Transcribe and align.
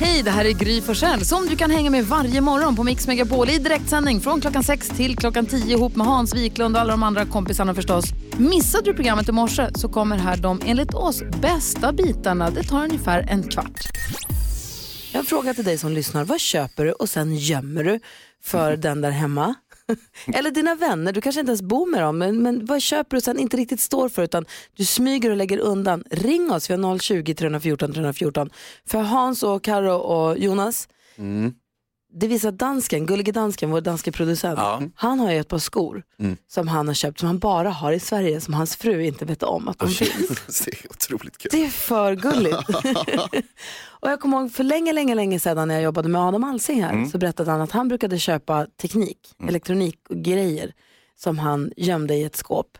Hej, 0.00 0.22
det 0.22 0.30
här 0.30 0.44
är 0.44 0.50
Gry 0.52 0.80
Forssell 0.80 1.24
som 1.24 1.46
du 1.46 1.56
kan 1.56 1.70
hänga 1.70 1.90
med 1.90 2.04
varje 2.04 2.40
morgon 2.40 2.76
på 2.76 2.84
Mix 2.84 3.06
Megapol 3.06 3.50
i 3.50 3.58
direktsändning 3.58 4.20
från 4.20 4.40
klockan 4.40 4.62
6 4.64 4.88
till 4.88 5.16
klockan 5.16 5.46
10 5.46 5.76
ihop 5.76 5.96
med 5.96 6.06
Hans 6.06 6.34
Wiklund 6.34 6.76
och 6.76 6.80
alla 6.80 6.90
de 6.90 7.02
andra 7.02 7.26
kompisarna 7.26 7.74
förstås. 7.74 8.04
Missade 8.38 8.84
du 8.84 8.94
programmet 8.94 9.28
i 9.28 9.32
morse 9.32 9.68
så 9.74 9.88
kommer 9.88 10.16
här 10.18 10.36
de 10.36 10.60
enligt 10.66 10.94
oss 10.94 11.22
bästa 11.42 11.92
bitarna. 11.92 12.50
Det 12.50 12.62
tar 12.62 12.84
ungefär 12.84 13.26
en 13.30 13.42
kvart. 13.42 13.80
Jag 15.12 15.18
har 15.18 15.22
en 15.22 15.26
fråga 15.26 15.54
till 15.54 15.64
dig 15.64 15.78
som 15.78 15.92
lyssnar. 15.92 16.24
Vad 16.24 16.40
köper 16.40 16.84
du 16.84 16.92
och 16.92 17.08
sen 17.08 17.36
gömmer 17.36 17.84
du 17.84 18.00
för 18.42 18.76
den 18.76 19.00
där 19.00 19.10
hemma? 19.10 19.54
Eller 20.34 20.50
dina 20.50 20.74
vänner, 20.74 21.12
du 21.12 21.20
kanske 21.20 21.40
inte 21.40 21.50
ens 21.50 21.62
bor 21.62 21.90
med 21.90 22.02
dem, 22.02 22.18
men, 22.18 22.42
men 22.42 22.66
vad 22.66 22.82
köper 22.82 23.10
du 23.10 23.16
och 23.16 23.22
sen 23.22 23.38
inte 23.38 23.56
riktigt 23.56 23.80
står 23.80 24.08
för 24.08 24.22
utan 24.22 24.44
du 24.76 24.84
smyger 24.84 25.30
och 25.30 25.36
lägger 25.36 25.58
undan. 25.58 26.04
Ring 26.10 26.50
oss, 26.50 26.70
vi 26.70 26.74
har 26.74 26.98
020 26.98 27.34
314 27.34 27.92
314. 27.92 28.50
För 28.86 28.98
Hans 28.98 29.42
och 29.42 29.64
Karo 29.64 29.92
och 29.92 30.38
Jonas, 30.38 30.88
mm 31.16 31.54
det 32.16 32.28
visar 32.28 32.52
dansken, 32.52 33.06
gullige 33.06 33.32
dansken, 33.32 33.70
vår 33.70 33.80
danske 33.80 34.12
producent. 34.12 34.58
Ja. 34.58 34.82
Han 34.94 35.20
har 35.20 35.32
ju 35.32 35.38
ett 35.38 35.48
par 35.48 35.58
skor 35.58 36.02
som 36.48 36.68
han 36.68 36.86
har 36.86 36.94
köpt 36.94 37.20
som 37.20 37.26
han 37.26 37.38
bara 37.38 37.70
har 37.70 37.92
i 37.92 38.00
Sverige 38.00 38.40
som 38.40 38.54
hans 38.54 38.76
fru 38.76 39.04
inte 39.04 39.24
vet 39.24 39.42
om 39.42 39.68
att 39.68 39.78
de 39.78 39.88
finns. 39.88 40.60
det 40.64 40.84
är 40.84 40.90
otroligt 40.90 41.38
kul. 41.38 41.48
Det 41.52 41.64
är 41.64 41.68
för 41.68 42.14
gulligt. 42.14 42.68
och 43.84 44.10
jag 44.10 44.20
kommer 44.20 44.40
ihåg 44.40 44.52
för 44.52 44.64
länge, 44.64 44.92
länge, 44.92 45.14
länge 45.14 45.40
sedan 45.40 45.68
när 45.68 45.74
jag 45.74 45.84
jobbade 45.84 46.08
med 46.08 46.20
Adam 46.20 46.44
Alsing 46.44 46.82
här 46.82 47.04
så 47.04 47.18
berättade 47.18 47.50
han 47.50 47.60
att 47.60 47.72
han 47.72 47.88
brukade 47.88 48.18
köpa 48.18 48.66
teknik, 48.82 49.34
elektronik 49.48 49.98
och 50.08 50.16
grejer 50.16 50.72
som 51.16 51.38
han 51.38 51.72
gömde 51.76 52.14
i 52.14 52.24
ett 52.24 52.36
skåp 52.36 52.78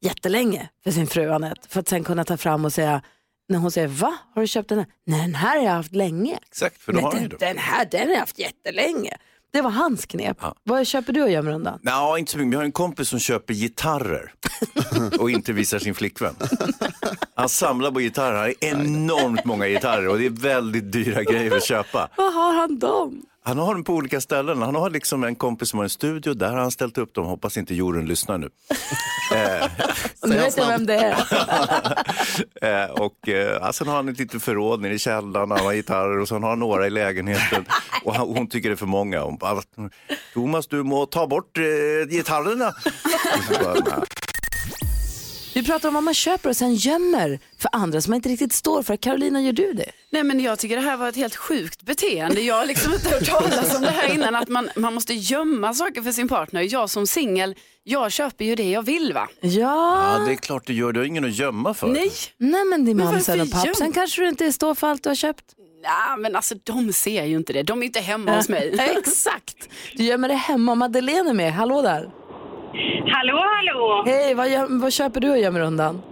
jättelänge 0.00 0.68
för 0.84 0.90
sin 0.90 1.06
fru 1.06 1.30
Anette. 1.30 1.68
För 1.68 1.80
att 1.80 1.88
sen 1.88 2.04
kunna 2.04 2.24
ta 2.24 2.36
fram 2.36 2.64
och 2.64 2.72
säga, 2.72 3.02
när 3.48 3.58
hon 3.58 3.70
säger 3.70 3.88
va, 3.88 4.14
har 4.34 4.42
du 4.42 4.48
köpt 4.48 4.68
den 4.68 4.78
här? 4.78 4.86
Nej 5.06 5.20
den 5.20 5.34
här 5.34 5.58
har 5.58 5.64
jag 5.64 5.72
haft 5.72 5.94
länge. 5.94 6.38
Exakt, 6.48 6.82
för 6.82 6.92
då 6.92 6.96
Men 6.96 7.04
har 7.04 7.12
den, 7.12 7.32
den 7.38 7.58
här 7.58 7.88
den 7.90 8.00
har 8.00 8.12
jag 8.12 8.20
haft 8.20 8.38
jättelänge. 8.38 9.16
Det 9.52 9.62
var 9.62 9.70
hans 9.70 10.06
knep. 10.06 10.36
Vad 10.62 10.86
köper 10.86 11.12
du 11.12 11.22
och 11.22 11.30
gömmer 11.30 11.52
undan? 11.52 11.78
Nej, 11.82 12.18
inte 12.20 12.32
så 12.32 12.38
mycket. 12.38 12.52
Vi 12.52 12.56
har 12.56 12.64
en 12.64 12.72
kompis 12.72 13.08
som 13.08 13.18
köper 13.18 13.54
gitarrer 13.54 14.32
och 15.18 15.30
inte 15.30 15.52
visar 15.52 15.78
sin 15.78 15.94
flickvän. 15.94 16.34
Han 17.34 17.48
samlar 17.48 17.90
på 17.90 18.00
gitarrer, 18.00 18.32
han 18.34 18.42
har 18.42 18.54
enormt 18.60 19.44
många 19.44 19.68
gitarrer 19.68 20.08
och 20.08 20.18
det 20.18 20.26
är 20.26 20.30
väldigt 20.30 20.92
dyra 20.92 21.22
grejer 21.22 21.56
att 21.56 21.64
köpa. 21.64 22.08
Vad 22.16 22.34
har 22.34 22.54
han 22.54 22.78
dem? 22.78 23.22
Han 23.46 23.58
har 23.58 23.74
dem 23.74 23.84
på 23.84 23.92
olika 23.94 24.20
ställen. 24.20 24.62
Han 24.62 24.74
har 24.74 24.90
liksom 24.90 25.24
en 25.24 25.34
kompis 25.34 25.68
som 25.68 25.78
har 25.78 25.84
en 25.84 25.90
studio, 25.90 26.34
där 26.34 26.50
har 26.50 26.58
han 26.58 26.70
ställt 26.70 26.98
upp 26.98 27.14
dem. 27.14 27.26
Hoppas 27.26 27.56
inte 27.56 27.74
jorden 27.74 28.06
lyssnar 28.06 28.38
nu. 28.38 28.48
Nu 30.26 30.36
vet 30.36 30.56
jag 30.56 30.66
vem 30.66 30.86
det 30.86 30.94
är. 30.94 31.16
Eh, 32.62 32.90
och 32.90 33.28
eh, 33.28 33.70
sen 33.70 33.88
har 33.88 33.96
han 33.96 34.08
ett 34.08 34.18
litet 34.18 34.42
förråd 34.42 34.80
nere 34.80 34.94
i 34.94 34.98
källaren, 34.98 35.50
han 35.50 35.60
har 35.60 35.72
gitarrer 35.72 36.18
och 36.18 36.28
sen 36.28 36.42
har 36.42 36.50
han 36.50 36.58
några 36.58 36.86
i 36.86 36.90
lägenheten. 36.90 37.64
Och 38.04 38.14
han, 38.14 38.28
hon 38.28 38.46
tycker 38.46 38.68
det 38.68 38.74
är 38.74 38.76
för 38.76 38.86
många. 38.86 39.20
Hon 39.20 39.36
bara, 39.36 39.62
Thomas 40.34 40.66
du 40.66 40.82
må 40.82 41.06
ta 41.06 41.26
bort 41.26 41.58
eh, 41.58 42.08
gitarrerna. 42.08 42.72
Vi 45.54 45.62
pratar 45.62 45.88
om 45.88 45.94
vad 45.94 46.02
man 46.04 46.14
köper 46.14 46.48
och 46.50 46.56
sen 46.56 46.74
gömmer 46.74 47.38
för 47.58 47.70
andra 47.72 48.00
som 48.00 48.10
man 48.10 48.16
inte 48.16 48.28
riktigt 48.28 48.52
står 48.52 48.82
för. 48.82 48.96
Carolina, 48.96 49.42
gör 49.42 49.52
du 49.52 49.72
det? 49.72 49.90
Nej 50.10 50.22
men 50.22 50.40
jag 50.40 50.58
tycker 50.58 50.76
det 50.76 50.82
här 50.82 50.96
var 50.96 51.08
ett 51.08 51.16
helt 51.16 51.36
sjukt 51.36 51.82
beteende. 51.82 52.40
Jag 52.40 52.54
har 52.54 52.66
liksom 52.66 52.92
inte 52.94 53.08
hört 53.08 53.24
talas 53.26 53.74
om 53.76 53.82
det 53.82 53.90
här 53.90 54.14
innan 54.14 54.34
att 54.36 54.48
man, 54.48 54.68
man 54.76 54.94
måste 54.94 55.14
gömma 55.14 55.74
saker 55.74 56.02
för 56.02 56.12
sin 56.12 56.28
partner. 56.28 56.72
Jag 56.72 56.90
som 56.90 57.06
singel, 57.06 57.54
jag 57.84 58.12
köper 58.12 58.44
ju 58.44 58.54
det 58.54 58.70
jag 58.70 58.82
vill 58.82 59.12
va? 59.12 59.28
Ja. 59.40 59.50
Ja, 60.18 60.24
det 60.26 60.32
är 60.32 60.36
klart 60.36 60.66
du 60.66 60.72
gör. 60.72 60.92
Du 60.92 61.00
har 61.00 61.04
ingen 61.06 61.24
att 61.24 61.34
gömma 61.34 61.74
för. 61.74 61.86
Nej, 61.86 62.12
Nej 62.38 62.64
men 62.64 62.84
din 62.84 62.96
Men 62.96 63.06
mamsen 63.06 63.40
och 63.40 63.50
pappsen 63.50 63.92
kanske 63.92 64.22
du 64.22 64.28
inte 64.28 64.52
står 64.52 64.74
för 64.74 64.86
allt 64.86 65.02
du 65.02 65.10
har 65.10 65.14
köpt. 65.16 65.44
nah, 65.82 66.16
men 66.18 66.36
alltså 66.36 66.54
de 66.64 66.92
ser 66.92 67.24
ju 67.24 67.36
inte 67.36 67.52
det. 67.52 67.62
De 67.62 67.82
är 67.82 67.86
inte 67.86 68.00
hemma 68.00 68.36
hos 68.36 68.48
mig. 68.48 68.76
Exakt. 68.98 69.68
Du 69.96 70.04
gömmer 70.04 70.28
det 70.28 70.34
hemma. 70.34 70.74
Madeleine 70.74 71.30
är 71.30 71.34
med. 71.34 71.52
Hallå 71.52 71.82
där. 71.82 72.10
Hallå, 73.14 73.38
hallå! 73.56 74.02
Hej, 74.06 74.34
vad, 74.34 74.80
vad 74.80 74.92
köper 74.92 75.20
du 75.20 75.30
och 75.30 75.38
gömmer 75.38 75.60
undan? 75.60 76.02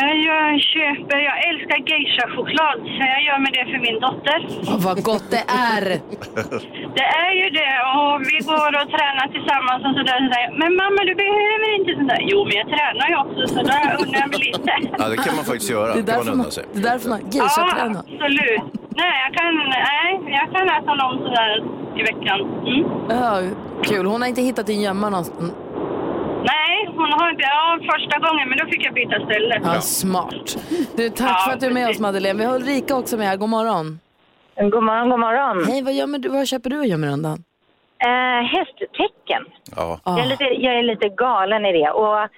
Jag, 0.00 0.16
jag 0.30 0.60
köper, 0.60 1.18
jag 1.30 1.36
älskar 1.48 1.78
geisha-choklad 1.90 2.78
så 2.94 3.00
jag 3.14 3.22
gör 3.26 3.38
med 3.44 3.52
det 3.58 3.64
för 3.72 3.78
min 3.86 4.00
dotter. 4.00 4.38
Åh, 4.70 4.78
vad 4.88 5.02
gott 5.02 5.26
det 5.30 5.44
är. 5.74 5.84
Det 6.98 7.08
är 7.26 7.32
ju 7.42 7.48
det 7.60 7.74
och 7.96 8.14
vi 8.30 8.38
går 8.52 8.70
och 8.80 8.88
tränar 8.96 9.26
tillsammans 9.36 9.80
och 9.88 9.94
sådär. 9.98 10.18
sådär. 10.26 10.46
Men 10.60 10.70
mamma 10.82 11.00
du 11.10 11.14
behöver 11.24 11.68
inte 11.78 11.90
sådär. 12.00 12.20
Jo 12.32 12.38
men 12.48 12.54
jag 12.62 12.68
tränar 12.76 13.06
ju 13.12 13.16
också 13.24 13.42
så 13.54 13.58
då 13.68 13.74
undrar 14.02 14.20
jag 14.22 14.28
mig 14.34 14.40
lite. 14.48 14.72
Ja, 14.98 15.04
det 15.12 15.16
kan 15.26 15.34
man 15.38 15.44
faktiskt 15.50 15.70
göra. 15.76 15.90
Det 15.94 15.98
är 15.98 16.02
Det 16.02 16.12
kan 16.12 16.16
därför 16.18 16.30
man 16.30 16.36
man, 16.38 16.46
unna 16.46 16.50
sig. 16.58 16.64
det 16.72 16.78
är 16.82 16.86
därför 16.92 17.08
man 17.12 17.20
Ja, 17.22 17.28
geisha-tränar. 17.38 18.02
absolut. 18.14 18.64
Nej, 19.00 19.14
jag 19.24 19.30
kan, 19.38 19.50
nej, 19.90 20.08
jag 20.40 20.46
kan 20.54 20.64
äta 20.78 20.92
dem 21.02 21.12
sådär 21.24 21.52
i 21.98 22.02
veckan. 22.10 22.38
Mm. 22.70 22.82
Ja, 23.16 23.32
kul. 23.84 24.06
Hon 24.06 24.20
har 24.20 24.28
inte 24.28 24.40
hittat 24.42 24.66
din 24.66 24.80
gömma 24.80 25.08
någonstans. 25.10 25.52
Nej, 26.44 26.86
hon 26.96 27.12
har 27.12 27.30
inte, 27.30 27.42
ja 27.42 27.78
första 27.92 28.18
gången 28.18 28.48
men 28.48 28.58
då 28.58 28.66
fick 28.66 28.84
jag 28.86 28.94
byta 28.94 29.24
ställe. 29.24 29.60
Ja, 29.64 29.80
smart. 29.80 30.56
Du, 30.96 31.08
tack 31.10 31.30
Ja, 31.30 31.42
för 31.46 31.52
att 31.52 31.60
du 31.60 31.66
är 31.66 31.70
med 31.70 31.88
oss. 31.90 32.00
Madeleine. 32.00 32.38
Vi 32.38 32.44
har 32.44 32.54
Ulrika 32.54 32.96
också 32.96 33.16
med 33.16 33.26
här. 33.26 33.36
God 33.36 33.48
morgon. 33.48 34.00
God 34.56 34.82
morgon, 34.84 35.10
god 35.10 35.20
morgon. 35.20 35.64
Hej, 35.64 35.82
vad, 35.82 35.94
gömmer 35.94 36.18
du, 36.18 36.28
vad 36.28 36.48
köper 36.48 36.70
du 36.70 36.78
och 36.78 36.86
gömmer 36.86 37.08
undan? 37.08 37.44
Eh, 38.04 38.42
hästtecken. 38.54 39.42
Ja. 39.76 40.00
Ah. 40.02 40.16
Jag, 40.16 40.26
är 40.26 40.28
lite, 40.28 40.44
jag 40.44 40.78
är 40.78 40.82
lite 40.82 41.08
galen 41.08 41.66
i 41.66 41.72
det. 41.72 41.90
Och 41.90 42.28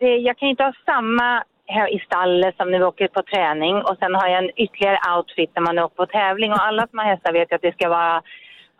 det, 0.00 0.16
jag 0.16 0.38
kan 0.38 0.48
inte 0.48 0.62
ha 0.62 0.72
samma 0.86 1.42
här 1.66 1.94
i 1.96 1.98
stallet 1.98 2.56
som 2.56 2.70
när 2.70 2.78
vi 2.78 2.84
åker 2.84 3.08
på 3.08 3.22
träning 3.22 3.76
och 3.76 3.96
sen 3.98 4.14
har 4.14 4.28
jag 4.28 4.38
en 4.44 4.50
ytterligare 4.56 4.98
outfit 5.16 5.50
när 5.54 5.62
man 5.62 5.78
åker 5.78 5.96
på 5.96 6.06
tävling. 6.06 6.52
Och 6.52 6.62
alla 6.66 6.86
som 6.86 6.98
har 6.98 7.06
hästar 7.06 7.32
vet 7.32 7.52
att 7.52 7.62
det 7.62 7.72
ska 7.72 7.88
vara 7.88 8.22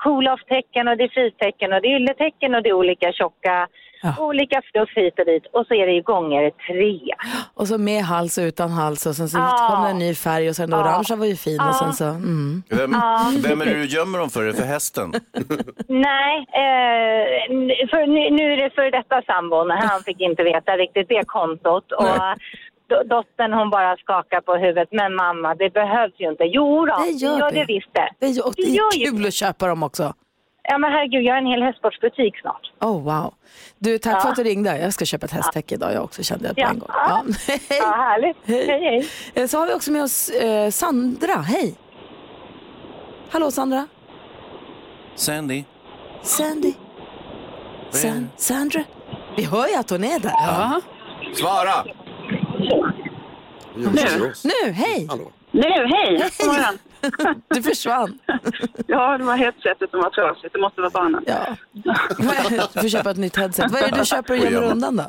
cool-off-tecken 0.05 0.89
och 0.89 0.97
det 0.97 1.05
är 1.05 1.09
fristecken 1.09 1.73
och 1.73 1.81
det 1.83 1.89
är 1.89 1.97
ylletecken 1.97 2.55
och 2.55 2.63
det 2.63 2.69
är 2.69 2.73
olika 2.73 3.13
tjocka, 3.13 3.69
Ja. 4.03 4.15
olika 4.19 4.63
fluff 4.73 4.89
hit 4.97 5.19
och 5.19 5.25
dit. 5.27 5.47
Och 5.53 5.67
så 5.67 5.75
är 5.75 5.87
det 5.87 5.93
ju 5.93 6.03
gånger 6.03 6.51
tre. 6.51 7.01
Och 7.55 7.69
så 7.69 7.79
med 7.79 8.03
hals 8.03 8.39
och 8.39 8.43
utan 8.43 8.71
hals 8.71 9.07
och 9.07 9.15
sen 9.15 9.29
så 9.29 9.39
Ja. 9.39 9.69
kom 9.71 9.85
det 9.85 9.91
en 9.91 9.99
ny 9.99 10.15
färg 10.15 10.49
och 10.49 10.57
sen 10.57 10.71
den 10.71 10.81
orangea 10.81 11.17
var 11.17 11.27
ju 11.27 11.37
fin 11.37 11.61
och 11.69 11.75
sen 11.75 11.93
så, 11.93 12.05
mm. 12.05 12.63
Vem, 12.71 12.91
vem 13.43 13.61
är 13.61 13.65
det 13.67 13.75
du 13.75 13.85
gömmer 13.87 14.19
dem 14.19 14.31
för? 14.31 14.43
Är 14.43 14.47
det 14.47 14.53
för 14.55 14.65
hästen? 14.65 15.13
Nej, 15.89 16.35
eh, 16.65 17.27
för 17.91 18.07
nu, 18.07 18.31
nu 18.37 18.53
är 18.53 18.57
det 18.57 18.71
för 18.75 18.91
detta 18.91 19.23
sambon. 19.23 19.71
Han 19.71 20.01
fick 20.03 20.21
inte 20.21 20.43
veta 20.43 20.73
riktigt 20.77 21.09
det 21.09 21.23
kontot. 21.27 21.93
Och 21.93 22.07
dottern 23.09 23.53
hon 23.53 23.71
bara 23.71 23.97
skakar 23.97 24.41
på 24.41 24.55
huvudet. 24.57 24.89
Men 24.93 25.15
mamma, 25.15 25.55
det 25.55 25.71
behövs 25.73 26.15
ju 26.19 26.31
inte. 26.31 26.45
Jo 26.45 26.87
då, 26.87 26.97
Det 27.05 27.11
gör 27.11 27.51
det. 27.51 27.59
det 27.59 27.65
visst 27.65 27.91
det. 27.93 28.09
Det 28.19 28.41
och 28.43 28.55
det 28.57 28.63
är 28.63 28.67
gör 28.81 28.93
ju 28.95 29.11
kul 29.11 29.27
att 29.27 29.35
köpa 29.35 29.67
dem 29.67 29.83
också. 29.83 30.15
Ja 30.63 30.79
men 30.79 30.93
herregud, 30.93 31.23
jag 31.23 31.33
har 31.35 31.39
en 31.39 31.47
hel 31.47 31.63
hästsportsbutik 31.63 32.41
snart. 32.41 32.73
Oh 32.81 33.03
wow. 33.03 33.35
Du, 33.79 33.99
tack 33.99 34.15
Ja. 34.17 34.21
för 34.21 34.29
att 34.29 34.37
du 34.37 34.43
ringde. 34.45 34.79
Jag 34.79 34.93
ska 34.93 35.05
köpa 35.05 35.27
ett 35.27 35.33
hästtäcke 35.33 35.75
idag 35.75 35.93
jag 35.95 36.05
också 36.05 36.23
kände 36.23 36.47
jag 36.47 36.55
på 36.55 36.61
Ja. 36.61 36.69
en 36.71 36.79
gång. 36.79 36.89
Ja. 36.93 37.23
Ja. 37.49 37.55
Ja, 37.69 37.85
härligt. 37.97 38.37
Hej. 38.45 38.67
Hej, 38.67 38.81
hej. 38.85 39.09
Eh, 39.43 39.47
Så 39.47 39.59
har 39.59 39.67
vi 39.67 39.75
också 39.75 39.91
med 39.93 40.03
oss 40.03 40.29
eh, 40.31 40.71
Sandra. 40.71 41.33
Hej. 41.35 41.75
Hallå 43.31 43.51
Sandra. 43.51 43.87
Sandy? 45.15 45.65
Sandy. 46.23 46.73
San- 47.91 48.29
Sandra. 48.37 48.83
Vi 49.37 49.45
hör 49.45 49.69
ju 49.69 49.75
att 49.75 49.91
hon 49.91 50.05
är 50.05 50.19
där. 50.19 50.31
Ja. 50.31 50.81
Svara! 51.35 51.85
Nu. 53.75 54.33
Nu, 54.45 54.73
hej. 54.73 55.07
Hallå. 55.11 55.33
Nu, 55.51 55.63
hej! 55.63 56.31
God 56.39 56.47
morgon. 56.47 56.79
Du 57.55 57.63
försvann. 57.63 58.19
Ja, 58.87 59.19
det 59.19 59.25
var 59.25 59.37
headsetet 59.37 59.91
som 59.91 60.01
var 60.01 60.11
trasigt. 60.11 60.53
Det 60.53 60.61
måste 60.61 60.81
vara 60.81 60.91
barnen. 60.91 61.25
Ja. 61.27 61.57
Du 62.75 62.81
får 62.81 62.89
köpa 62.89 63.11
ett 63.11 63.17
nytt 63.17 63.37
headset. 63.37 63.71
Vad 63.73 63.83
är 63.83 63.91
det 63.91 63.99
du 63.99 64.05
köper 64.05 64.33
och 64.33 64.39
gömmer 64.53 64.71
undan 64.71 64.97
då? 64.97 65.03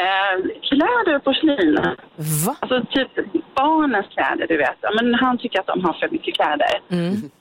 Eh, 0.00 0.36
kläder 0.68 1.16
och 1.16 1.24
porslin. 1.24 1.78
Va? 2.46 2.56
Alltså 2.60 2.80
typ 2.90 3.08
barnens 3.56 4.06
kläder, 4.14 4.46
du 4.48 4.56
vet. 4.56 4.78
Men 4.96 5.14
han 5.14 5.38
tycker 5.38 5.60
att 5.60 5.66
de 5.66 5.84
har 5.84 5.92
för 5.92 6.08
mycket 6.10 6.34
kläder. 6.34 6.72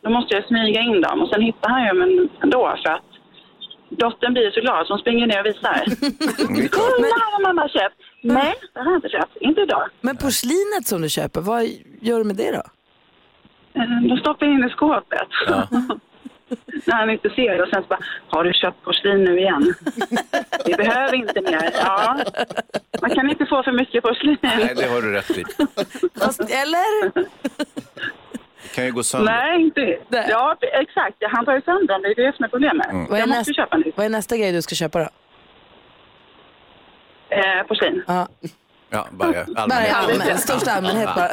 Då 0.03 0.09
måste 0.09 0.35
jag 0.35 0.45
smyga 0.47 0.81
in 0.81 1.01
dem 1.01 1.21
och 1.21 1.29
sen 1.29 1.41
hittar 1.41 1.69
han 1.69 1.85
ju 1.87 1.93
men 1.93 2.29
ändå 2.43 2.77
för 2.85 2.89
att 2.93 3.09
dottern 3.89 4.33
blir 4.33 4.51
så 4.51 4.61
glad 4.61 4.87
så 4.87 4.93
hon 4.93 4.99
springer 4.99 5.27
ner 5.27 5.39
och 5.39 5.45
visar. 5.45 5.83
Kolla 6.77 7.25
vad 7.33 7.41
mamma 7.41 7.61
har 7.61 7.69
köpt! 7.69 7.97
Nej, 8.23 8.53
det 8.73 8.79
har 8.79 8.85
jag 8.91 8.97
inte 8.97 9.09
köpt. 9.09 9.37
Inte 9.39 9.61
idag. 9.61 9.89
Men 10.01 10.17
porslinet 10.17 10.87
som 10.87 11.01
du 11.01 11.09
köper, 11.09 11.41
vad 11.41 11.63
gör 12.01 12.17
du 12.17 12.23
med 12.23 12.35
det 12.35 12.51
då? 12.51 12.63
Eh, 13.81 14.09
Då 14.09 14.17
stoppar 14.17 14.45
jag 14.45 14.55
in 14.55 14.63
i 14.63 14.69
skåpet. 14.69 15.27
När 16.85 16.95
han 16.95 17.09
inte 17.09 17.29
ser 17.29 17.57
det 17.57 17.63
och 17.63 17.69
sen 17.69 17.81
så 17.81 17.87
bara, 17.87 17.99
har 18.27 18.43
du 18.43 18.53
köpt 18.53 18.83
porslin 18.83 19.23
nu 19.23 19.39
igen? 19.39 19.73
Vi 20.65 20.73
behöver 20.73 21.13
inte 21.15 21.41
mer. 21.41 21.71
Ja, 21.73 22.17
man 23.01 23.09
kan 23.09 23.29
inte 23.29 23.45
få 23.45 23.63
för 23.63 23.71
mycket 23.71 24.03
porslin. 24.03 24.37
Nej, 24.41 24.73
det 24.75 24.85
har 24.87 25.01
du 25.01 25.11
rätt 25.11 25.31
i. 25.37 25.43
Fast, 26.19 26.39
eller? 26.39 27.11
Det 28.63 28.75
kan 28.75 28.85
ju 28.85 28.91
gå 28.91 29.03
sönder. 29.03 29.31
Nej, 29.33 29.61
inte. 29.61 29.97
Ja, 30.09 30.55
exakt. 30.61 31.17
Han 31.31 31.45
tar 31.45 31.53
ju 31.55 31.61
sönder 31.61 31.87
den. 31.93 32.01
Det 32.01 32.07
är 32.21 32.25
det 32.25 32.35
som 32.35 32.45
är 32.45 32.49
problemet. 32.49 32.87
Vad 32.91 33.13
är, 33.13 33.19
Jag 33.19 33.29
måste 33.29 33.39
näst, 33.39 33.55
köpa 33.55 33.77
nytt. 33.77 33.97
vad 33.97 34.05
är 34.05 34.09
nästa 34.09 34.37
grej 34.37 34.51
du 34.51 34.61
ska 34.61 34.75
köpa 34.75 34.99
då? 34.99 35.09
Eh, 37.37 37.67
porslin. 37.67 38.03
Ja, 38.07 38.27
Ja, 38.89 39.07
bara 39.11 39.45
allmänhet. 39.55 39.95
allmän, 39.95 40.37
största 40.37 40.71
allmänhet 40.71 41.09
bara. 41.15 41.31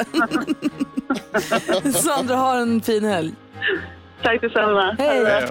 Sandra, 1.93 2.35
har 2.35 2.57
en 2.57 2.81
fin 2.81 3.03
helg. 3.05 3.33
Tack 4.23 4.41
detsamma. 4.41 4.95
Hej! 4.99 5.45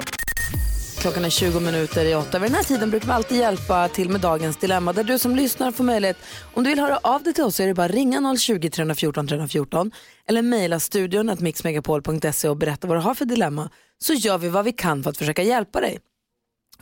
Klockan 1.01 1.25
är 1.25 1.31
20 1.31 1.61
minuter 1.61 2.05
i 2.05 2.15
åtta. 2.15 2.39
Vid 2.39 2.51
den 2.51 2.55
här 2.57 2.63
tiden 2.63 2.91
brukar 2.91 3.07
vi 3.07 3.13
alltid 3.13 3.39
hjälpa 3.39 3.89
till 3.89 4.09
med 4.11 4.21
dagens 4.21 4.57
dilemma. 4.57 4.93
Där 4.93 5.05
du 5.05 5.19
som 5.19 5.37
lyssnar 5.37 5.73
får 5.73 5.85
möjlighet, 5.85 6.17
om 6.55 6.65
du 6.65 6.71
vill 6.71 6.79
höra 6.79 6.99
av 7.03 7.23
dig 7.23 7.35
till 7.35 7.45
oss 7.45 7.57
så 7.57 7.63
är 7.63 7.67
det 7.67 7.75
bara 7.75 7.87
att 7.87 7.93
ringa 7.93 8.19
020-314 8.21 9.29
314 9.29 9.91
eller 10.29 10.43
mejla 10.43 10.81
studion 10.81 11.29
att 11.31 11.41
mixmegapol.se 11.41 12.49
och 12.49 12.57
berätta 12.57 12.87
vad 12.89 12.97
du 12.97 13.01
har 13.01 13.15
för 13.15 13.25
dilemma. 13.25 13.71
Så 13.99 14.13
gör 14.13 14.39
vi 14.39 14.49
vad 14.49 14.65
vi 14.65 14.73
kan 14.73 15.03
för 15.03 15.11
att 15.11 15.17
försöka 15.17 15.43
hjälpa 15.43 15.81
dig. 15.81 15.99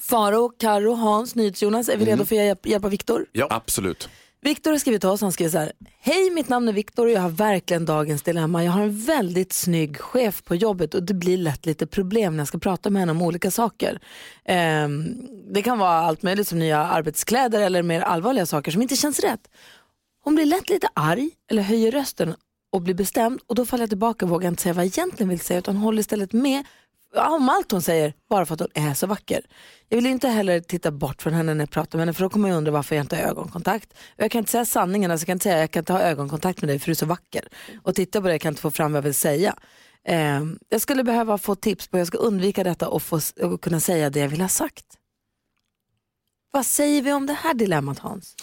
Faro, 0.01 0.49
Karo, 0.49 0.95
Hans, 0.95 1.35
NyhetsJonas, 1.35 1.89
är 1.89 1.97
vi 1.97 2.05
redo 2.05 2.25
för 2.25 2.37
att 2.37 2.45
hjälpa, 2.45 2.69
hjälpa 2.69 2.89
Viktor? 2.89 3.27
Ja. 3.33 3.47
Absolut. 3.51 4.09
Viktor 4.41 4.71
har 4.71 4.79
skrivit 4.79 5.01
till 5.01 5.09
oss, 5.09 5.21
han 5.21 5.33
skriver 5.33 5.51
så 5.51 5.59
här. 5.59 5.73
Hej, 6.01 6.31
mitt 6.31 6.49
namn 6.49 6.69
är 6.69 6.73
Viktor 6.73 7.07
och 7.07 7.13
jag 7.13 7.21
har 7.21 7.29
verkligen 7.29 7.85
dagens 7.85 8.23
dilemma. 8.23 8.65
Jag 8.65 8.73
har 8.73 8.83
en 8.83 9.01
väldigt 9.01 9.53
snygg 9.53 10.01
chef 10.01 10.45
på 10.45 10.55
jobbet 10.55 10.95
och 10.95 11.03
det 11.03 11.15
blir 11.15 11.37
lätt 11.37 11.67
lite 11.67 11.87
problem 11.87 12.37
när 12.37 12.41
jag 12.41 12.49
ska 12.49 12.59
prata 12.59 12.91
med 12.91 13.01
henne 13.01 13.13
om 13.13 13.23
olika 13.23 13.51
saker. 13.51 14.01
Ehm, 14.45 15.15
det 15.53 15.63
kan 15.63 15.79
vara 15.79 15.91
allt 15.99 16.23
möjligt 16.23 16.49
som 16.49 16.59
nya 16.59 16.79
arbetskläder 16.79 17.61
eller 17.61 17.83
mer 17.83 18.01
allvarliga 18.01 18.47
saker 18.47 18.71
som 18.71 18.83
inte 18.83 18.97
känns 18.97 19.21
rätt. 19.21 19.51
Hon 20.25 20.35
blir 20.35 20.47
lätt 20.47 20.69
lite 20.71 20.89
arg 20.95 21.31
eller 21.51 21.63
höjer 21.63 21.91
rösten 21.91 22.35
och 22.73 22.83
blir 22.83 22.95
bestämd 22.95 23.41
och 23.47 23.55
då 23.55 23.67
faller 23.67 23.83
jag 23.83 23.91
tillbaka 23.91 24.25
och 24.25 24.31
vågar 24.31 24.49
inte 24.49 24.63
säga 24.63 24.73
vad 24.73 24.85
jag 24.85 24.99
egentligen 24.99 25.29
vill 25.29 25.41
säga 25.41 25.59
utan 25.59 25.77
håller 25.77 26.01
istället 26.01 26.33
med 26.33 26.65
om 27.17 27.49
allt 27.49 27.73
hon 27.73 27.83
säger 27.83 28.15
bara 28.31 28.47
för 28.47 28.55
att 28.55 28.61
hon 28.61 28.69
är 28.75 28.95
så 28.95 29.07
vacker. 29.07 29.41
Jag 29.89 29.97
vill 29.97 30.07
inte 30.07 30.29
heller 30.29 30.61
titta 30.61 30.91
bort 30.91 31.23
från 31.23 31.33
henne 31.33 31.55
när 31.55 31.63
jag 31.63 31.71
pratar 31.71 31.99
med 31.99 32.03
henne 32.03 32.13
för 32.13 32.23
då 32.23 32.31
kommer 32.31 32.49
jag 32.49 32.57
undra 32.57 32.73
varför 32.73 32.97
jag 32.97 33.05
inte 33.05 33.17
har 33.17 33.23
ögonkontakt. 33.23 33.93
Och 33.93 34.23
jag 34.23 34.31
kan 34.31 34.39
inte 34.39 34.51
säga 34.51 34.65
sanningen, 34.65 35.11
alltså 35.11 35.23
jag 35.23 35.27
kan 35.27 35.35
inte 35.35 35.43
säga 35.43 35.59
jag 35.59 35.71
kan 35.71 35.81
inte 35.81 35.93
ha 35.93 36.01
ögonkontakt 36.01 36.63
med 36.63 36.69
dig 36.69 36.79
för 36.79 36.87
du 36.87 36.93
är 36.93 36.95
så 36.95 37.07
vacker. 37.07 37.49
Och 37.83 37.95
titta 37.95 38.21
på 38.21 38.29
dig 38.29 38.39
kan 38.39 38.49
jag 38.49 38.53
inte 38.53 38.63
få 38.63 38.71
fram 38.71 38.93
vad 38.93 38.97
jag 38.97 39.03
vill 39.03 39.15
säga. 39.15 39.57
Eh, 40.05 40.43
jag 40.69 40.81
skulle 40.81 41.05
behöva 41.05 41.39
få 41.39 41.55
tips 41.55 41.89
på 41.89 41.97
hur 41.97 42.01
jag 42.01 42.09
ska 42.09 42.19
undvika 42.19 42.65
detta 42.65 42.89
och, 42.89 43.03
få, 43.03 43.21
och 43.43 43.61
kunna 43.61 43.81
säga 43.81 44.11
det 44.11 44.21
jag 44.21 44.29
vill 44.29 44.41
ha 44.41 44.49
sagt. 44.49 44.85
Vad 46.51 46.67
säger 46.67 47.03
vi 47.03 47.13
om 47.13 47.27
det 47.27 47.33
här 47.33 47.55
dilemmat 47.55 47.99
Hans? 47.99 48.37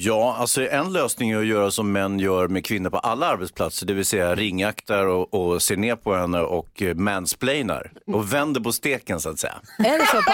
Ja, 0.00 0.36
alltså 0.38 0.68
en 0.68 0.92
lösning 0.92 1.30
är 1.30 1.38
att 1.38 1.46
göra 1.46 1.70
som 1.70 1.92
män 1.92 2.18
gör 2.18 2.48
med 2.48 2.64
kvinnor 2.64 2.90
på 2.90 2.98
alla 2.98 3.26
arbetsplatser, 3.26 3.86
det 3.86 3.92
vill 3.92 4.04
säga 4.04 4.34
ringaktar 4.34 5.06
och, 5.06 5.34
och 5.34 5.62
ser 5.62 5.76
ner 5.76 5.96
på 5.96 6.14
henne 6.14 6.40
och 6.40 6.82
eh, 6.82 6.94
mansplainar 6.94 7.92
och 8.06 8.32
vänder 8.32 8.60
på 8.60 8.72
steken 8.72 9.20
så 9.20 9.28
att 9.28 9.38
säga. 9.38 9.54
Är 9.78 9.98
det 9.98 10.06
så 10.06 10.22
på, 10.22 10.32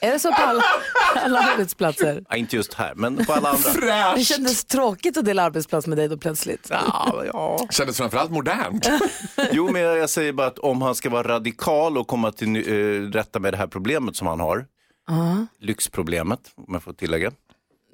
är 0.06 0.12
det 0.12 0.18
så 0.18 0.32
på 0.32 0.42
alla, 0.42 0.62
alla 1.14 1.38
arbetsplatser? 1.38 2.24
Ja, 2.28 2.36
inte 2.36 2.56
just 2.56 2.74
här, 2.74 2.92
men 2.94 3.26
på 3.26 3.32
alla 3.32 3.48
andra. 3.48 4.14
Det 4.16 4.24
kändes 4.24 4.64
tråkigt 4.64 5.16
att 5.16 5.24
dela 5.24 5.42
arbetsplats 5.42 5.86
med 5.86 5.98
dig 5.98 6.08
då 6.08 6.16
plötsligt. 6.16 6.66
Ja, 6.70 7.24
ja. 7.32 7.66
Kändes 7.70 7.96
framförallt 7.96 8.30
modernt. 8.30 8.88
Jo, 9.52 9.70
men 9.72 9.82
jag 9.82 10.10
säger 10.10 10.32
bara 10.32 10.46
att 10.46 10.58
om 10.58 10.82
han 10.82 10.94
ska 10.94 11.10
vara 11.10 11.28
radikal 11.28 11.98
och 11.98 12.08
komma 12.08 12.32
till 12.32 12.56
uh, 12.56 13.10
rätta 13.10 13.38
med 13.38 13.52
det 13.52 13.56
här 13.56 13.66
problemet 13.66 14.16
som 14.16 14.26
han 14.26 14.40
har, 14.40 14.66
lyxproblemet 15.60 16.40
om 16.56 16.74
jag 16.74 16.82
får 16.82 16.92
tillägga. 16.92 17.32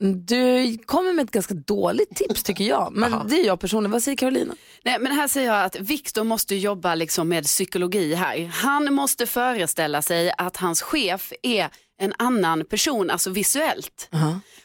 Du 0.02 0.78
kommer 0.87 1.12
med 1.12 1.25
ett 1.25 1.31
ganska 1.31 1.54
dåligt 1.54 2.16
tips 2.16 2.43
tycker 2.43 2.64
jag. 2.64 2.93
Men 2.93 3.28
det 3.28 3.40
är 3.40 3.46
jag 3.46 3.60
personligen. 3.60 3.90
Vad 3.93 4.02
säger 4.02 4.16
Carolina? 4.16 4.54
Nej, 4.84 4.99
men 5.00 5.12
här 5.12 5.28
säger 5.28 5.46
jag 5.46 5.64
att 5.64 5.81
Viktor 5.81 6.25
måste 6.25 6.54
jobba 6.54 6.94
liksom 6.94 7.28
med 7.28 7.44
psykologi 7.44 8.14
här. 8.14 8.50
Han 8.52 8.94
måste 8.94 9.26
föreställa 9.26 10.02
sig 10.02 10.32
att 10.38 10.56
hans 10.56 10.82
chef 10.82 11.32
är 11.43 11.69
en 12.00 12.12
annan 12.19 12.64
person, 12.64 13.10
alltså 13.10 13.31
visuellt. 13.31 14.08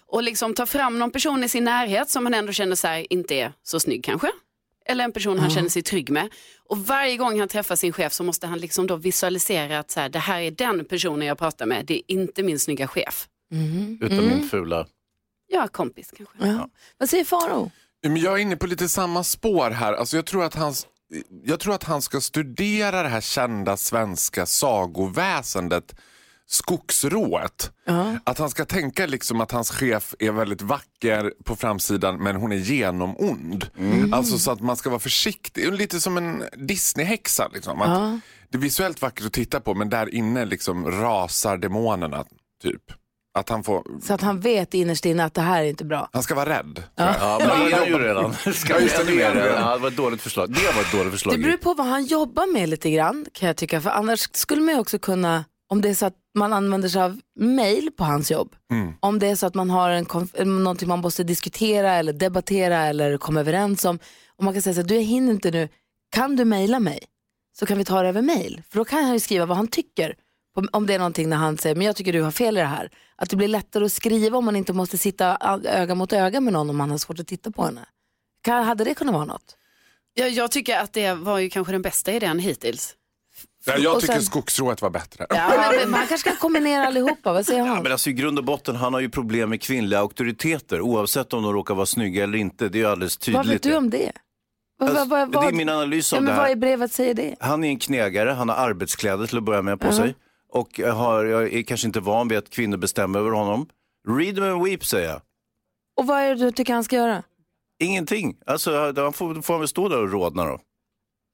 Och 0.07 0.23
liksom 0.23 0.53
ta 0.53 0.65
fram 0.65 0.99
någon 0.99 1.11
person 1.11 1.43
i 1.43 1.49
sin 1.49 1.63
närhet 1.63 2.09
som 2.09 2.25
han 2.25 2.33
ändå 2.33 2.51
känner 2.51 2.75
så 2.75 2.87
här, 2.87 3.13
inte 3.13 3.35
är 3.35 3.53
så 3.63 3.79
snygg 3.79 4.03
kanske. 4.03 4.27
Eller 4.85 5.03
en 5.03 5.11
person 5.11 5.39
han 5.39 5.49
känner 5.49 5.69
sig 5.69 5.81
trygg 5.81 6.09
med. 6.09 6.29
Och 6.69 6.77
varje 6.77 7.17
gång 7.17 7.39
han 7.39 7.47
träffar 7.47 7.75
sin 7.75 7.93
chef 7.93 8.13
så 8.13 8.23
måste 8.23 8.47
han 8.47 8.59
liksom 8.59 8.87
då 8.87 8.95
visualisera 8.95 9.79
att 9.79 9.91
så 9.91 9.99
här, 9.99 10.09
det 10.09 10.19
här 10.19 10.41
är 10.41 10.51
den 10.51 10.85
personen 10.85 11.27
jag 11.27 11.37
pratar 11.37 11.65
med, 11.65 11.85
det 11.85 11.93
är 11.93 12.01
inte 12.07 12.43
min 12.43 12.59
snygga 12.59 12.87
chef. 12.87 13.27
Utan 14.01 14.27
min 14.27 14.49
fula. 14.49 14.85
Ja, 15.47 15.67
kompis 15.67 16.11
kanske. 16.17 16.47
Ja. 16.47 16.69
Vad 16.97 17.09
säger 17.09 17.23
Faro? 17.23 17.71
Men 18.03 18.17
jag 18.17 18.33
är 18.33 18.37
inne 18.37 18.55
på 18.55 18.67
lite 18.67 18.89
samma 18.89 19.23
spår 19.23 19.69
här. 19.69 19.93
Alltså 19.93 20.15
jag, 20.15 20.25
tror 20.25 20.43
att 20.43 20.55
han, 20.55 20.73
jag 21.43 21.59
tror 21.59 21.73
att 21.73 21.83
han 21.83 22.01
ska 22.01 22.21
studera 22.21 23.03
det 23.03 23.09
här 23.09 23.21
kända 23.21 23.77
svenska 23.77 24.45
sagoväsendet 24.45 25.95
Skogsrået. 26.49 27.71
Att 28.23 28.37
han 28.37 28.49
ska 28.49 28.65
tänka 28.65 29.05
liksom 29.05 29.41
att 29.41 29.51
hans 29.51 29.71
chef 29.71 30.15
är 30.19 30.31
väldigt 30.31 30.61
vacker 30.61 31.33
på 31.43 31.55
framsidan 31.55 32.23
men 32.23 32.35
hon 32.35 32.51
är 32.51 32.55
genomond. 32.55 33.69
Alltså 34.11 34.37
så 34.37 34.51
att 34.51 34.61
man 34.61 34.77
ska 34.77 34.89
vara 34.89 34.99
försiktig. 34.99 35.73
Lite 35.73 35.99
som 35.99 36.17
en 36.17 36.43
Disney-häxa. 36.55 37.47
Liksom. 37.53 37.81
Att 37.81 38.19
Det 38.49 38.57
är 38.57 38.61
visuellt 38.61 39.01
vackert 39.01 39.25
att 39.25 39.33
titta 39.33 39.59
på 39.59 39.73
men 39.73 39.89
där 39.89 40.15
inne 40.15 40.45
liksom 40.45 40.91
rasar 40.91 41.57
demonerna. 41.57 42.25
Typ. 42.61 42.83
Att 43.37 43.49
han 43.49 43.63
får, 43.63 43.83
Så 44.01 44.13
att 44.13 44.21
han 44.21 44.39
vet 44.39 44.73
innerst 44.73 45.05
inne 45.05 45.23
att 45.25 45.33
det 45.33 45.41
här 45.41 45.63
är 45.63 45.67
inte 45.67 45.85
bra. 45.85 46.09
han 46.13 46.23
ska 46.23 46.35
vara 46.35 46.49
rädd. 46.49 46.83
Ja, 46.95 47.37
men 47.39 47.47
det 47.47 47.71
är 47.71 47.77
han 47.79 47.87
ju 47.87 47.97
redan. 47.99 48.33
Ska 48.33 48.73
Ja, 48.73 48.79
det, 48.79 48.97
han 48.97 49.33
redan. 49.35 49.61
Ja, 49.61 49.73
det 49.75 49.81
var 49.81 49.87
ett 49.89 49.97
dåligt 49.97 50.21
förslag. 50.21 50.49
Det 50.53 50.75
var 50.75 50.81
ett 50.81 50.91
dåligt 50.91 51.11
förslag. 51.11 51.33
Det 51.35 51.41
beror 51.41 51.57
på 51.57 51.73
vad 51.73 51.87
han 51.87 52.05
jobbar 52.05 52.53
med 52.53 52.69
lite 52.69 52.91
grann 52.91 53.25
kan 53.33 53.47
jag 53.47 53.57
tycka. 53.57 53.81
För 53.81 53.89
annars 53.89 54.29
skulle 54.33 54.61
man 54.61 54.73
ju 54.73 54.79
också 54.79 54.99
kunna, 54.99 55.45
om 55.69 55.81
det 55.81 55.89
är 55.89 55.93
så 55.93 56.05
att 56.05 56.13
man 56.37 56.53
använder 56.53 56.89
sig 56.89 57.01
av 57.01 57.19
mail 57.39 57.89
på 57.97 58.03
hans 58.03 58.31
jobb. 58.31 58.55
Om 58.99 59.19
det 59.19 59.27
är 59.27 59.35
så 59.35 59.45
att 59.45 59.55
man 59.55 59.69
har 59.69 59.89
en 59.89 60.05
konf- 60.05 60.43
någonting 60.45 60.87
man 60.87 60.99
måste 60.99 61.23
diskutera 61.23 61.91
eller 61.93 62.13
debattera 62.13 62.77
eller 62.85 63.17
komma 63.17 63.39
överens 63.39 63.85
om. 63.85 63.99
Om 64.37 64.45
man 64.45 64.53
kan 64.53 64.61
säga 64.63 64.73
så 64.73 64.81
här, 64.81 64.87
du 64.87 64.95
jag 64.95 65.01
hinner 65.03 65.31
inte 65.33 65.51
nu, 65.51 65.69
kan 66.11 66.35
du 66.35 66.45
mejla 66.45 66.79
mig? 66.79 66.99
Så 67.59 67.65
kan 67.65 67.77
vi 67.77 67.85
ta 67.85 68.01
det 68.01 68.09
över 68.09 68.21
mail. 68.21 68.61
För 68.69 68.77
då 68.77 68.85
kan 68.85 69.03
han 69.03 69.13
ju 69.13 69.19
skriva 69.19 69.45
vad 69.45 69.57
han 69.57 69.67
tycker. 69.67 70.15
Om- 70.55 70.69
Om 70.71 70.85
det 70.87 70.93
är 70.93 70.97
någonting 70.99 71.29
när 71.29 71.37
han 71.37 71.57
säger, 71.57 71.75
men 71.75 71.87
jag 71.87 71.95
tycker 71.95 72.13
du 72.13 72.21
har 72.21 72.31
fel 72.31 72.57
i 72.57 72.59
det 72.59 72.65
här. 72.67 72.89
Att 73.17 73.29
det 73.29 73.35
blir 73.35 73.47
lättare 73.47 73.85
att 73.85 73.91
skriva 73.91 74.37
om 74.37 74.45
man 74.45 74.55
inte 74.55 74.73
måste 74.73 74.97
sitta 74.97 75.37
öga 75.65 75.95
mot 75.95 76.13
öga 76.13 76.41
med 76.41 76.53
någon 76.53 76.69
om 76.69 76.77
man 76.77 76.91
har 76.91 76.97
svårt 76.97 77.19
att 77.19 77.27
titta 77.27 77.51
på 77.51 77.65
henne. 77.65 77.85
Kan, 78.41 78.63
hade 78.63 78.83
det 78.83 78.93
kunnat 78.93 79.13
vara 79.15 79.25
något? 79.25 79.55
Jag, 80.13 80.29
jag 80.29 80.51
tycker 80.51 80.77
att 80.79 80.93
det 80.93 81.13
var 81.13 81.39
ju 81.39 81.49
kanske 81.49 81.73
den 81.73 81.81
bästa 81.81 82.11
idén 82.13 82.39
hittills. 82.39 82.95
Ja, 83.65 83.77
jag 83.77 83.95
Och 83.95 84.01
tycker 84.01 84.13
sen- 84.13 84.23
Skogsrået 84.23 84.81
var 84.81 84.89
bättre. 84.89 85.25
Ja, 85.29 85.73
men 85.81 85.91
man 85.91 86.07
kanske 86.07 86.29
kan 86.29 86.37
kombinera 86.37 86.87
allihopa, 86.87 87.33
vad 87.33 87.45
säger 87.45 87.59
Ja, 87.59 87.65
han? 87.65 87.83
men 87.83 87.91
alltså 87.91 88.09
i 88.09 88.13
grund 88.13 88.37
och 88.39 88.45
botten, 88.45 88.75
han 88.75 88.93
har 88.93 89.01
ju 89.01 89.09
problem 89.09 89.49
med 89.49 89.61
kvinnliga 89.61 89.99
auktoriteter 89.99 90.81
oavsett 90.81 91.33
om 91.33 91.43
de 91.43 91.53
råkar 91.53 91.75
vara 91.75 91.85
snygga 91.85 92.23
eller 92.23 92.37
inte. 92.37 92.69
Det 92.69 92.77
är 92.77 92.79
ju 92.79 92.85
alldeles 92.87 93.17
tydligt. 93.17 93.37
Vad 93.37 93.47
vet 93.47 93.63
du 93.63 93.75
om 93.75 93.89
det? 93.89 94.11
Vad, 94.79 94.89
Alltså, 94.89 95.05
vad, 95.05 95.33
vad, 95.33 95.43
det 95.43 95.47
är 95.47 95.51
min 95.53 95.69
analys 95.69 96.11
ja, 96.11 96.17
av 96.17 96.23
men 96.23 96.31
det 96.33 96.37
vad 96.37 96.45
här. 96.45 96.53
i 96.53 96.55
brevet 96.55 96.91
säger 96.91 97.13
det? 97.13 97.35
Han 97.39 97.63
är 97.63 97.69
en 97.69 97.79
knegare, 97.79 98.29
han 98.29 98.49
har 98.49 98.55
arbetskläder 98.55 99.27
till 99.27 99.37
att 99.37 99.43
börja 99.43 99.61
med 99.61 99.79
på 99.79 99.91
sig. 99.91 100.15
Och 100.49 100.79
har, 100.79 101.25
jag 101.25 101.53
är 101.53 101.63
kanske 101.63 101.87
inte 101.87 101.99
van 101.99 102.27
vid 102.27 102.37
att 102.37 102.49
kvinnor 102.49 102.77
bestämmer 102.77 103.19
över 103.19 103.31
honom. 103.31 103.69
Read 104.07 104.35
them 104.35 104.43
and 104.43 104.63
weep 104.65 104.85
säger 104.85 105.09
jag. 105.09 105.21
Och 105.97 106.07
vad 106.07 106.21
är 106.21 106.29
det 106.35 106.45
du 106.45 106.51
tycker 106.51 106.73
han 106.73 106.83
ska 106.83 106.95
göra? 106.95 107.23
Ingenting. 107.79 108.37
Alltså, 108.45 108.93
han 108.95 109.13
får, 109.13 109.41
får 109.41 109.53
han 109.53 109.61
väl 109.61 109.67
stå 109.67 109.89
där 109.89 110.01
och 110.03 110.11
rodna 110.11 110.45
då. 110.45 110.59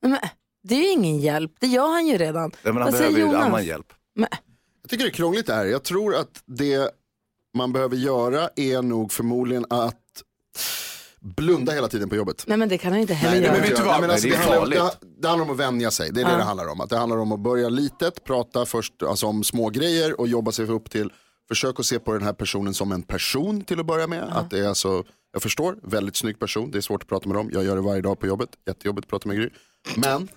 Men, 0.02 0.18
det 0.64 0.76
är 0.76 0.80
ju 0.80 0.90
ingen 0.90 1.20
hjälp, 1.20 1.52
det 1.60 1.68
gör 1.68 1.88
han 1.88 2.08
ju 2.08 2.18
redan. 2.18 2.52
Ja, 2.64 2.74
men 2.74 2.82
han 2.84 2.92
vad 2.92 3.00
behöver 3.00 3.18
ju 3.18 3.26
Jonas? 3.26 3.46
annan 3.46 3.66
hjälp. 3.66 3.94
Men, 4.16 4.28
Jag 4.82 4.90
tycker 4.90 5.04
det 5.04 5.10
är 5.10 5.14
krångligt 5.14 5.48
det 5.48 5.54
här. 5.54 5.66
Jag 5.66 5.84
tror 5.84 6.16
att 6.16 6.44
det 6.46 6.92
man 7.58 7.74
behöver 7.74 7.96
göra 7.96 8.50
är 8.56 8.82
nog 8.82 9.12
förmodligen 9.12 9.66
att 9.70 10.00
blunda 11.24 11.72
hela 11.72 11.88
tiden 11.88 12.10
på 12.10 12.16
jobbet. 12.16 12.44
nej 12.48 12.58
men 12.58 12.70
det 12.70 12.78
kan 12.78 12.92
han 12.92 13.02
inte 13.02 13.14
heller 13.14 13.36
Nej, 13.36 13.44
göra. 13.44 13.54
men 13.54 13.62
vet 13.62 13.78
du 13.78 13.84
vad? 13.84 13.92
Nej, 13.92 14.02
men 14.02 14.10
alltså, 14.10 14.28
det, 14.28 14.36
handlar, 14.36 14.78
det, 14.78 14.92
det 15.22 15.28
handlar 15.28 15.46
om 15.46 15.52
att 15.52 15.60
vänja 15.60 15.92
sig, 15.92 16.12
det 16.12 16.22
är 16.22 16.26
det 16.26 16.38
det 16.38 16.44
handlar 16.44 16.68
om. 16.68 16.82
Att 16.82 16.90
det 16.90 16.98
handlar 16.98 17.18
om 17.18 17.32
att 17.32 17.40
börja 17.40 17.70
litet, 17.70 18.24
prata 18.24 18.66
först 18.66 19.04
alltså, 19.04 19.28
om 19.28 19.44
små 19.44 19.70
grejer 19.70 20.20
och 20.20 20.28
jobba 20.28 20.52
sig 20.52 20.66
upp 20.66 20.90
till, 20.90 21.12
försök 21.48 21.80
att 21.80 21.86
se 21.86 22.00
på 22.00 22.14
den 22.14 22.24
här 22.24 22.34
personen 22.34 22.74
som 22.74 22.92
en 22.92 23.04
person 23.04 23.62
till 23.62 23.80
att 23.80 23.86
börja 23.86 24.08
med. 24.08 24.24
Att 24.24 24.50
det 24.50 24.60
är 24.60 24.68
alltså, 24.68 25.04
jag 25.34 25.42
förstår, 25.42 25.78
väldigt 25.84 26.16
snygg 26.16 26.40
person, 26.40 26.72
det 26.72 26.78
är 26.78 26.82
svårt 26.82 27.02
att 27.04 27.10
prata 27.10 27.28
med 27.30 27.38
dem, 27.38 27.50
jag 27.54 27.64
gör 27.64 27.76
det 27.76 27.82
varje 27.82 28.02
dag 28.02 28.20
på 28.20 28.28
jobbet, 28.28 28.50
jättejobbigt 28.68 29.06
att 29.06 29.10
prata 29.10 29.28
med 29.28 29.38
Gry. 29.38 29.50
Men 29.96 30.28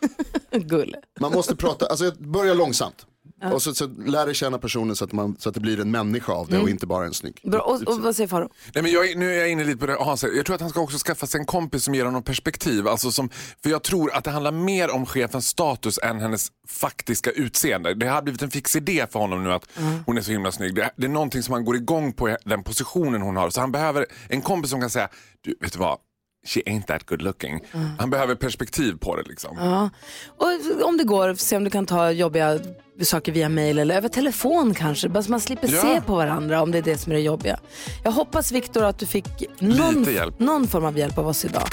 man 1.21 1.33
måste 1.33 1.57
prata, 1.57 1.87
alltså 1.87 2.13
börja 2.19 2.55
långsamt. 2.55 3.07
Och 3.43 3.63
så, 3.63 3.75
så 3.75 3.87
lär 3.87 4.27
dig 4.27 4.35
känna 4.35 4.59
personen 4.59 4.97
så 4.97 5.05
att, 5.05 5.13
man, 5.13 5.37
så 5.39 5.49
att 5.49 5.55
det 5.55 5.61
blir 5.61 5.81
en 5.81 5.91
människa 5.91 6.33
av 6.33 6.49
det 6.49 6.59
och 6.59 6.71
inte 6.71 6.87
bara 6.87 7.07
en 7.07 7.15
snygg. 7.15 7.41
Bra, 7.43 7.61
och, 7.61 7.83
och 7.83 8.01
vad 8.01 8.17
säger 8.17 8.29
Faro? 8.29 8.49
Nej, 8.75 8.83
men 8.83 8.93
jag, 8.93 9.17
nu 9.17 9.35
är 9.35 9.39
jag 9.39 9.51
inne 9.51 9.65
lite 9.65 9.79
på 9.79 9.87
det 9.87 9.95
Hans 9.95 10.21
säger. 10.21 10.37
Jag 10.37 10.47
tror 10.47 10.55
att 10.55 10.61
han 10.61 10.71
ska 10.71 10.81
också 10.81 10.99
skaffa 10.99 11.27
sig 11.27 11.41
en 11.41 11.47
kompis 11.47 11.85
som 11.85 11.95
ger 11.95 12.05
honom 12.05 12.23
perspektiv. 12.23 12.89
Alltså 12.89 13.11
som, 13.11 13.31
för 13.63 13.71
jag 13.71 13.83
tror 13.83 14.15
att 14.15 14.25
det 14.25 14.31
handlar 14.31 14.53
mer 14.53 14.91
om 14.91 15.07
chefens 15.07 15.49
status 15.49 15.99
än 16.03 16.21
hennes 16.21 16.49
faktiska 16.69 17.31
utseende. 17.31 17.95
Det 17.95 18.07
har 18.07 18.23
blivit 18.23 18.43
en 18.43 18.51
fix 18.51 18.77
idé 18.77 19.07
för 19.11 19.19
honom 19.19 19.45
nu 19.45 19.53
att 19.53 19.69
hon 20.07 20.19
är 20.19 20.23
så 20.23 20.31
himla 20.31 20.53
snygg. 20.53 20.75
Det, 20.75 20.91
det 20.97 21.07
är 21.07 21.09
någonting 21.09 21.43
som 21.43 21.55
han 21.55 21.65
går 21.65 21.77
igång 21.77 22.13
på 22.13 22.37
den 22.45 22.63
positionen 22.63 23.23
hon 23.23 23.37
har. 23.37 23.51
Så 23.51 23.61
han 23.61 23.73
behöver 23.73 24.07
en 24.29 24.43
kompis 24.43 24.71
som 24.71 24.81
kan 24.81 24.91
säga, 24.91 25.09
du 25.41 25.55
vet 25.61 25.73
du 25.73 25.79
vad? 25.79 25.99
She 26.47 26.61
ain't 26.67 26.87
that 26.87 27.07
good 27.07 27.23
looking. 27.23 27.61
Han 27.99 28.11
behöver 28.11 28.35
perspektiv 28.35 28.99
på 28.99 29.17
det 29.17 29.23
liksom. 29.29 29.57
Ja. 29.61 29.91
Och 30.37 30.83
om 30.89 30.97
det 30.97 31.05
går, 31.05 31.35
se 31.35 31.57
om 31.57 31.65
du 31.65 31.71
kan 31.71 31.87
ta 31.87 32.11
jobbiga 32.11 32.59
saker 33.03 33.33
via 33.33 33.49
mail 33.49 33.79
eller 33.79 33.97
över 33.97 34.09
telefon 34.09 34.75
kanske. 34.75 35.09
Bara 35.09 35.23
så 35.23 35.31
man 35.31 35.41
slipper 35.41 35.69
Ja. 35.73 35.83
se 35.83 36.01
på 36.01 36.15
varandra 36.17 36.63
om 36.63 36.71
det 36.73 36.79
är 36.79 36.83
det 36.83 36.99
som 36.99 37.13
är 37.13 37.17
det 37.17 37.23
jobbiga. 37.23 37.59
Jag 38.05 38.13
hoppas 38.13 38.53
Viktor 38.53 38.85
att 38.85 38.99
du 38.99 39.07
fick 39.07 39.27
någon, 39.59 40.07
någon 40.39 40.67
form 40.69 40.85
av 40.85 40.99
hjälp 40.99 41.19
av 41.19 41.29
oss 41.29 41.45
idag. 41.45 41.69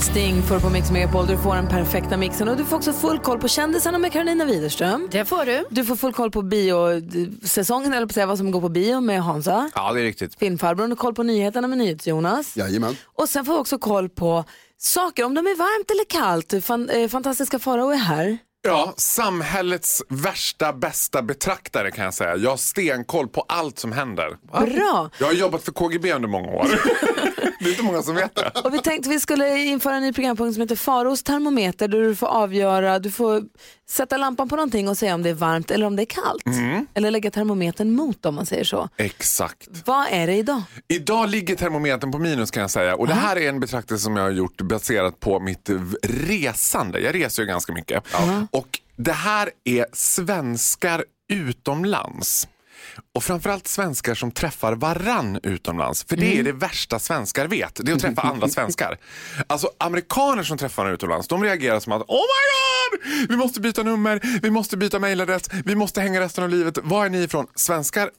Sting 0.00 0.42
får 0.42 0.60
på 0.60 0.70
Mix 0.70 0.90
Megapol. 0.90 1.26
Du 1.26 1.38
får 1.38 1.54
den 1.54 1.68
perfekta 1.68 2.16
mixen 2.16 2.48
och 2.48 2.56
du 2.56 2.64
får 2.64 2.76
också 2.76 2.92
full 2.92 3.18
koll 3.18 3.38
på 3.38 3.48
kändisarna 3.48 3.98
med 3.98 4.12
Carolina 4.12 4.44
Widerström. 4.44 5.08
Det 5.10 5.24
får 5.24 5.44
du. 5.44 5.64
Du 5.70 5.84
får 5.84 5.96
full 5.96 6.12
koll 6.12 6.30
på 6.30 6.42
biosäsongen, 6.42 7.92
eller 7.92 8.06
på 8.06 8.10
att 8.10 8.14
säga 8.14 8.26
vad 8.26 8.38
som 8.38 8.50
går 8.50 8.60
på 8.60 8.68
bio 8.68 9.00
med 9.00 9.22
Hansa. 9.22 9.70
Ja, 9.74 9.92
det 9.92 10.00
är 10.00 10.04
riktigt. 10.04 10.38
Filmfarbrorn 10.38 10.92
och 10.92 10.98
koll 10.98 11.14
på 11.14 11.22
nyheterna 11.22 11.68
med 11.68 11.78
NyhetsJonas. 11.78 12.56
Jajamän. 12.56 12.96
Och 13.04 13.28
sen 13.28 13.44
får 13.44 13.52
vi 13.52 13.58
också 13.58 13.78
koll 13.78 14.08
på 14.08 14.44
saker, 14.78 15.24
om 15.24 15.34
de 15.34 15.46
är 15.46 15.56
varmt 15.56 15.90
eller 15.90 16.04
kallt. 16.04 16.64
Fan, 16.64 16.90
eh, 16.90 17.08
fantastiska 17.08 17.58
Farao 17.58 17.90
är 17.90 17.96
här. 17.96 18.38
Ja, 18.66 18.94
samhällets 18.96 20.02
värsta, 20.08 20.72
bästa 20.72 21.22
betraktare 21.22 21.90
kan 21.90 22.04
jag 22.04 22.14
säga. 22.14 22.36
Jag 22.36 22.50
har 22.50 22.56
stenkoll 22.56 23.28
på 23.28 23.44
allt 23.48 23.78
som 23.78 23.92
händer. 23.92 24.36
Bra! 24.52 25.10
Jag 25.18 25.26
har 25.26 25.32
jobbat 25.32 25.62
för 25.62 25.72
KGB 25.72 26.12
under 26.12 26.28
många 26.28 26.48
år. 26.48 26.66
det 27.60 27.64
är 27.64 27.70
inte 27.70 27.82
många 27.82 28.02
som 28.02 28.14
vet 28.14 28.34
det. 28.34 28.50
Och 28.64 28.74
vi 28.74 28.78
tänkte 28.78 29.08
vi 29.10 29.20
skulle 29.20 29.58
införa 29.58 29.96
en 29.96 30.02
ny 30.02 30.12
programpunkt 30.12 30.54
som 30.54 30.60
heter 30.60 30.76
Faros 30.76 31.22
termometer 31.22 31.88
där 31.88 31.98
du 31.98 32.16
får 32.16 32.26
avgöra, 32.26 32.98
du 32.98 33.10
får 33.10 33.42
sätta 33.88 34.16
lampan 34.16 34.48
på 34.48 34.56
någonting 34.56 34.88
och 34.88 34.98
säga 34.98 35.14
om 35.14 35.22
det 35.22 35.30
är 35.30 35.34
varmt 35.34 35.70
eller 35.70 35.86
om 35.86 35.96
det 35.96 36.02
är 36.02 36.06
kallt. 36.06 36.44
Eller 36.94 37.10
lägga 37.10 37.30
termometern 37.30 37.92
mot 37.92 38.26
om 38.26 38.34
man 38.34 38.46
säger 38.46 38.64
så. 38.64 38.88
Exakt. 38.96 39.68
Vad 39.84 40.06
är 40.10 40.26
det 40.26 40.34
idag? 40.34 40.62
Idag 40.88 41.28
ligger 41.28 41.56
termometern 41.56 42.12
på 42.12 42.18
minus 42.18 42.50
kan 42.50 42.60
jag 42.60 42.70
säga. 42.70 42.96
Och 42.96 43.06
det 43.06 43.14
här 43.14 43.36
är 43.36 43.48
en 43.48 43.60
betraktelse 43.60 44.04
som 44.04 44.16
jag 44.16 44.24
har 44.24 44.30
gjort 44.30 44.62
baserat 44.62 45.20
på 45.20 45.40
mitt 45.40 45.70
resande. 46.02 47.00
Jag 47.00 47.14
reser 47.14 47.42
ju 47.42 47.46
ganska 47.48 47.72
mycket. 47.72 48.04
Och 48.56 48.80
det 48.96 49.12
här 49.12 49.50
är 49.64 49.86
svenskar 49.92 51.04
utomlands. 51.32 52.48
Och 53.14 53.24
framförallt 53.24 53.68
svenskar 53.68 54.14
som 54.14 54.30
träffar 54.30 54.72
varann 54.72 55.40
utomlands. 55.42 56.04
För 56.04 56.16
det 56.16 56.38
är 56.38 56.42
det 56.42 56.52
värsta 56.52 56.98
svenskar 56.98 57.46
vet. 57.46 57.80
Det 57.84 57.92
är 57.92 57.94
att 57.94 58.00
träffa 58.00 58.20
andra 58.22 58.48
svenskar. 58.48 58.98
Alltså 59.46 59.70
amerikaner 59.78 60.42
som 60.42 60.58
träffar 60.58 60.82
varandra 60.82 60.94
utomlands, 60.94 61.28
de 61.28 61.42
reagerar 61.42 61.80
som 61.80 61.92
att 61.92 62.02
Oh 62.02 62.16
my 62.16 62.44
god! 62.52 63.28
Vi 63.28 63.36
måste 63.36 63.60
byta 63.60 63.82
nummer, 63.82 64.40
vi 64.42 64.50
måste 64.50 64.76
byta 64.76 64.98
mailadress, 64.98 65.50
vi 65.64 65.74
måste 65.74 66.00
hänga 66.00 66.20
resten 66.20 66.44
av 66.44 66.50
livet. 66.50 66.78
Var 66.82 67.06
är 67.06 67.10
ni 67.10 67.22
ifrån? 67.22 67.46
Svenskar 67.54 68.10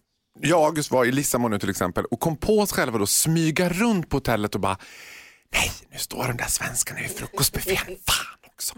jag 0.41 0.59
och 0.59 0.65
August 0.65 0.91
var 0.91 1.05
i 1.05 1.11
Lissabon 1.11 1.51
nu 1.51 1.59
till 1.59 1.69
exempel 1.69 2.05
och 2.05 2.19
kom 2.19 2.37
på 2.37 2.59
oss 2.59 2.71
själva 2.71 3.03
att 3.03 3.09
smyga 3.09 3.69
runt 3.69 4.09
på 4.09 4.17
hotellet 4.17 4.55
och 4.55 4.61
bara 4.61 4.77
Nej, 5.53 5.71
nu 5.91 5.97
står 5.97 6.27
de 6.27 6.37
där 6.37 6.47
svenskarna 6.47 6.99
i 7.01 7.07
frukostbuffén. 7.07 7.77
Fan 8.07 8.36
också. 8.57 8.75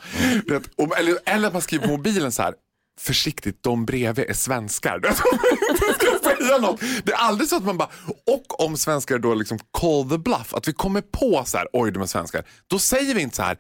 Vet, 0.48 0.64
och, 0.76 0.98
eller, 0.98 1.18
eller 1.26 1.48
att 1.48 1.54
man 1.54 1.62
skriver 1.62 1.86
på 1.86 1.92
mobilen 1.92 2.32
så 2.32 2.42
här. 2.42 2.54
Försiktigt, 3.00 3.64
de 3.64 3.86
bredvid 3.86 4.30
är 4.30 4.34
svenskar. 4.34 5.00
Det 7.04 7.12
är 7.12 7.18
aldrig 7.18 7.50
så 7.50 7.56
att 7.56 7.66
man 7.66 7.78
bara, 7.78 7.90
och 8.26 8.66
om 8.66 8.78
svenskar 8.78 9.18
då 9.18 9.34
liksom 9.34 9.60
call 9.72 10.10
the 10.10 10.18
bluff, 10.18 10.54
att 10.54 10.68
vi 10.68 10.74
kommer 10.74 11.02
på 11.02 11.44
så 11.46 11.58
här, 11.58 11.68
oj 11.74 11.92
de 11.92 12.04
är 12.04 12.06
svenskar. 12.06 12.44
Då 12.68 12.80
säger 12.80 13.16
vi 13.16 13.22
inte 13.22 13.36
så 13.36 13.44
här, 13.44 13.58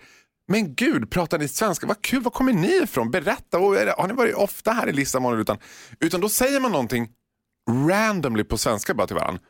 men 0.47 0.75
gud, 0.75 1.11
pratar 1.11 1.39
ni 1.39 1.47
svenska? 1.47 1.87
Vad 1.87 2.01
kul, 2.01 2.21
var 2.21 2.31
kommer 2.31 2.53
ni 2.53 2.81
ifrån? 2.83 3.11
Berätta, 3.11 3.57
har 3.57 4.07
ni 4.07 4.13
varit 4.13 4.35
ofta 4.35 4.71
här 4.71 4.89
i 4.89 4.93
Lissabon? 4.93 5.39
Utan, 5.39 5.57
utan 5.99 6.21
då 6.21 6.29
säger 6.29 6.59
man 6.59 6.71
någonting 6.71 7.09
randomly 7.87 8.43
på 8.43 8.57
svenska 8.57 8.93
bara 8.93 9.07
till 9.07 9.15
varandra. 9.15 9.41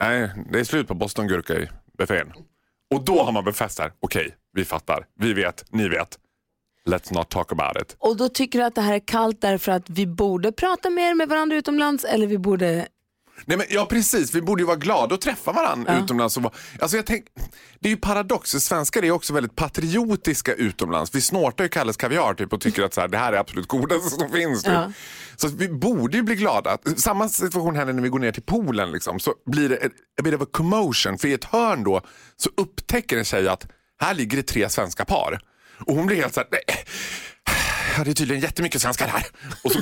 Nej, 0.00 0.30
det 0.52 0.60
är 0.60 0.64
slut 0.64 0.88
på 0.88 0.94
bostongurka 0.94 1.54
i 1.54 1.68
buffén. 1.98 2.32
Och 2.94 3.04
då 3.04 3.22
har 3.22 3.32
man 3.32 3.44
befäst 3.44 3.78
här, 3.78 3.92
okej, 4.00 4.34
vi 4.56 4.64
fattar, 4.64 5.06
vi 5.18 5.32
vet, 5.32 5.64
ni 5.70 5.88
vet. 5.88 6.18
Let's 6.86 7.14
not 7.14 7.30
talk 7.30 7.52
about 7.52 7.82
it. 7.82 7.96
Och 7.98 8.16
då 8.16 8.28
tycker 8.28 8.58
du 8.58 8.64
att 8.64 8.74
det 8.74 8.80
här 8.80 8.94
är 8.94 9.06
kallt 9.06 9.40
därför 9.40 9.72
att 9.72 9.90
vi 9.90 10.06
borde 10.06 10.52
prata 10.52 10.90
mer 10.90 11.14
med 11.14 11.28
varandra 11.28 11.56
utomlands 11.56 12.04
eller 12.04 12.26
vi 12.26 12.38
borde... 12.38 12.88
Nej, 13.44 13.58
men, 13.58 13.66
ja 13.70 13.86
precis, 13.86 14.34
vi 14.34 14.42
borde 14.42 14.62
ju 14.62 14.66
vara 14.66 14.76
glada 14.76 15.14
och 15.14 15.20
träffa 15.20 15.52
varandra 15.52 15.98
utomlands. 16.04 16.36
Och 16.36 16.42
vara, 16.42 16.54
alltså, 16.80 16.96
jag 16.96 17.06
tänk, 17.06 17.24
det 17.80 17.88
är 17.88 17.90
ju 17.90 17.96
paradox, 17.96 18.50
svenskar 18.50 19.04
är 19.04 19.10
också 19.10 19.32
väldigt 19.32 19.56
patriotiska 19.56 20.54
utomlands. 20.54 21.14
Vi 21.14 21.20
snortar 21.20 21.64
ju 21.64 21.68
Kalles 21.68 21.96
Kaviar 21.96 22.34
typ, 22.34 22.52
och 22.52 22.60
tycker 22.60 22.82
att 22.82 22.94
så 22.94 23.00
här, 23.00 23.08
det 23.08 23.18
här 23.18 23.32
är 23.32 23.36
absolut 23.36 23.68
godaste 23.68 24.10
som 24.10 24.30
finns. 24.30 24.62
Typ. 24.62 24.72
Ja. 24.72 24.92
Så 25.36 25.46
att 25.46 25.52
vi 25.52 25.68
borde 25.68 26.16
ju 26.16 26.22
bli 26.22 26.34
glada. 26.34 26.78
Samma 26.96 27.28
situation 27.28 27.76
händer 27.76 27.94
när 27.94 28.02
vi 28.02 28.08
går 28.08 28.18
ner 28.18 28.32
till 28.32 28.42
poolen. 28.42 28.92
Liksom, 28.92 29.20
så 29.20 29.34
blir 29.46 29.68
det 29.68 29.76
a 30.20 30.22
bit 30.24 30.34
of 30.34 30.42
a 30.42 30.46
commotion. 30.52 31.18
För 31.18 31.28
i 31.28 31.32
ett 31.32 31.44
hörn 31.44 31.84
då 31.84 32.00
så 32.36 32.50
upptäcker 32.56 33.16
en 33.18 33.24
tjej 33.24 33.48
att 33.48 33.66
här 34.00 34.14
ligger 34.14 34.36
det 34.36 34.42
tre 34.42 34.68
svenska 34.68 35.04
par. 35.04 35.40
Och 35.86 35.94
hon 35.94 36.06
blir 36.06 36.16
helt 36.16 36.34
så 36.34 36.40
här, 36.40 36.48
nej. 36.52 36.84
Det 38.04 38.10
är 38.10 38.14
tydligen 38.14 38.42
jättemycket 38.42 38.82
svenskar 38.82 39.06
här. 39.06 39.26
Och 39.62 39.72
så 39.72 39.78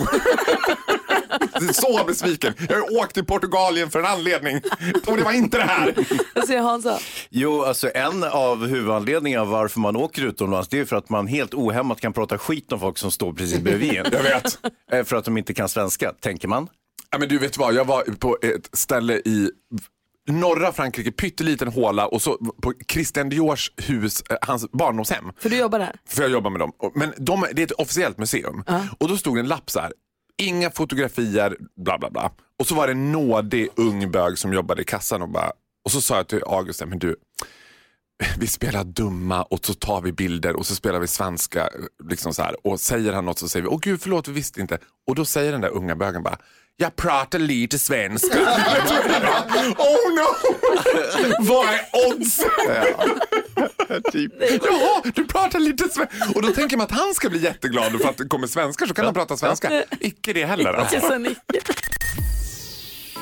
så 1.72 2.04
besviken. 2.06 2.54
Jag 2.68 2.76
har 2.76 2.96
åkt 3.00 3.14
till 3.14 3.24
Portugalien 3.24 3.90
för 3.90 3.98
en 3.98 4.06
anledning. 4.06 4.60
Och 5.06 5.16
det 5.16 5.22
var 5.22 5.32
inte 5.32 5.58
det 5.58 5.64
här. 5.64 5.94
Vad 6.34 6.46
säger 6.46 6.60
Hansa? 6.60 6.98
Jo, 7.30 7.62
alltså 7.62 7.90
en 7.94 8.24
av 8.24 8.66
huvudanledningarna 8.66 9.44
varför 9.44 9.80
man 9.80 9.96
åker 9.96 10.22
utomlands 10.26 10.68
det 10.68 10.78
är 10.78 10.84
för 10.84 10.96
att 10.96 11.08
man 11.10 11.26
helt 11.26 11.54
ohämmat 11.54 12.00
kan 12.00 12.12
prata 12.12 12.38
skit 12.38 12.72
om 12.72 12.80
folk 12.80 12.98
som 12.98 13.10
står 13.10 13.32
precis 13.32 13.58
bredvid 13.58 13.94
en. 13.96 14.06
Jag 14.12 14.22
vet. 14.22 14.58
Eh, 14.92 15.04
För 15.04 15.16
att 15.16 15.24
de 15.24 15.38
inte 15.38 15.54
kan 15.54 15.68
svenska, 15.68 16.12
tänker 16.12 16.48
man. 16.48 16.68
Ja, 17.10 17.18
men 17.18 17.28
du 17.28 17.38
vet 17.38 17.56
vad, 17.58 17.74
jag 17.74 17.84
var 17.84 18.02
på 18.02 18.38
ett 18.42 18.68
ställe 18.78 19.14
i 19.14 19.50
norra 20.28 20.72
Frankrike, 20.72 21.12
pytteliten 21.12 21.68
håla 21.68 22.06
och 22.06 22.22
så 22.22 22.38
på 22.62 22.72
Christian 22.92 23.28
Diors 23.28 23.72
hus, 23.76 24.22
eh, 24.30 24.36
hans 24.42 24.70
barndomshem. 24.72 25.32
För 25.38 25.50
du 25.50 25.56
jobbar 25.56 25.78
där? 25.78 25.96
För 26.08 26.22
jag 26.22 26.30
jobbar 26.30 26.50
med 26.50 26.60
dem. 26.60 26.72
Men 26.94 27.12
de, 27.16 27.46
det 27.52 27.62
är 27.62 27.66
ett 27.66 27.72
officiellt 27.72 28.18
museum. 28.18 28.64
Och 28.98 29.08
då 29.08 29.16
stod 29.16 29.38
en 29.38 29.48
lapp 29.48 29.70
så 29.70 29.80
här. 29.80 29.92
Inga 30.42 30.70
fotografier, 30.70 31.56
bla 31.76 31.98
bla 31.98 32.10
bla. 32.10 32.30
Och 32.58 32.66
så 32.66 32.74
var 32.74 32.86
det 32.86 32.92
en 32.92 33.12
nådig 33.12 33.68
ung 33.76 34.10
bög 34.10 34.38
som 34.38 34.52
jobbade 34.52 34.82
i 34.82 34.84
kassan 34.84 35.22
och 35.22 35.28
bara, 35.28 35.52
och 35.84 35.90
så 35.90 36.00
sa 36.00 36.16
jag 36.16 36.28
till 36.28 36.42
August, 36.46 36.82
men 36.86 36.98
du, 36.98 37.16
vi 38.38 38.46
spelar 38.46 38.84
dumma 38.84 39.42
och 39.42 39.66
så 39.66 39.74
tar 39.74 40.00
vi 40.00 40.12
bilder 40.12 40.56
och 40.56 40.66
så 40.66 40.74
spelar 40.74 40.98
vi 41.00 41.06
svenska. 41.06 41.68
Liksom 42.08 42.34
så 42.34 42.42
här. 42.42 42.66
Och 42.66 42.80
säger 42.80 43.12
han 43.12 43.24
något 43.24 43.38
så 43.38 43.48
säger 43.48 43.62
vi, 43.62 43.68
åh 43.68 43.80
gud 43.82 44.00
förlåt 44.00 44.28
vi 44.28 44.32
visste 44.32 44.60
inte. 44.60 44.78
Och 45.06 45.14
då 45.14 45.24
säger 45.24 45.52
den 45.52 45.60
där 45.60 45.68
unga 45.68 45.96
bögen 45.96 46.22
bara, 46.22 46.38
jag 46.76 46.96
pratar 46.96 47.38
lite 47.38 47.78
svenska. 47.78 48.38
oh 49.78 50.14
no! 50.14 50.26
Vad 51.38 51.66
är 51.68 51.80
oddsen? 52.08 52.50
Jaha, 54.62 55.02
du 55.14 55.24
pratar 55.24 55.58
lite 55.58 55.88
svenska. 55.88 56.16
Och 56.34 56.42
då 56.42 56.48
tänker 56.48 56.76
man 56.76 56.84
att 56.84 56.90
han 56.90 57.14
ska 57.14 57.30
bli 57.30 57.38
jätteglad 57.38 58.00
för 58.00 58.08
att 58.08 58.16
det 58.16 58.24
kommer 58.24 58.46
svenskar 58.46 58.86
så 58.86 58.94
kan 58.94 59.04
han 59.04 59.14
prata 59.14 59.36
svenska. 59.36 59.84
Icke 60.00 60.32
det 60.32 60.44
heller 60.44 60.72
alltså. 60.74 60.96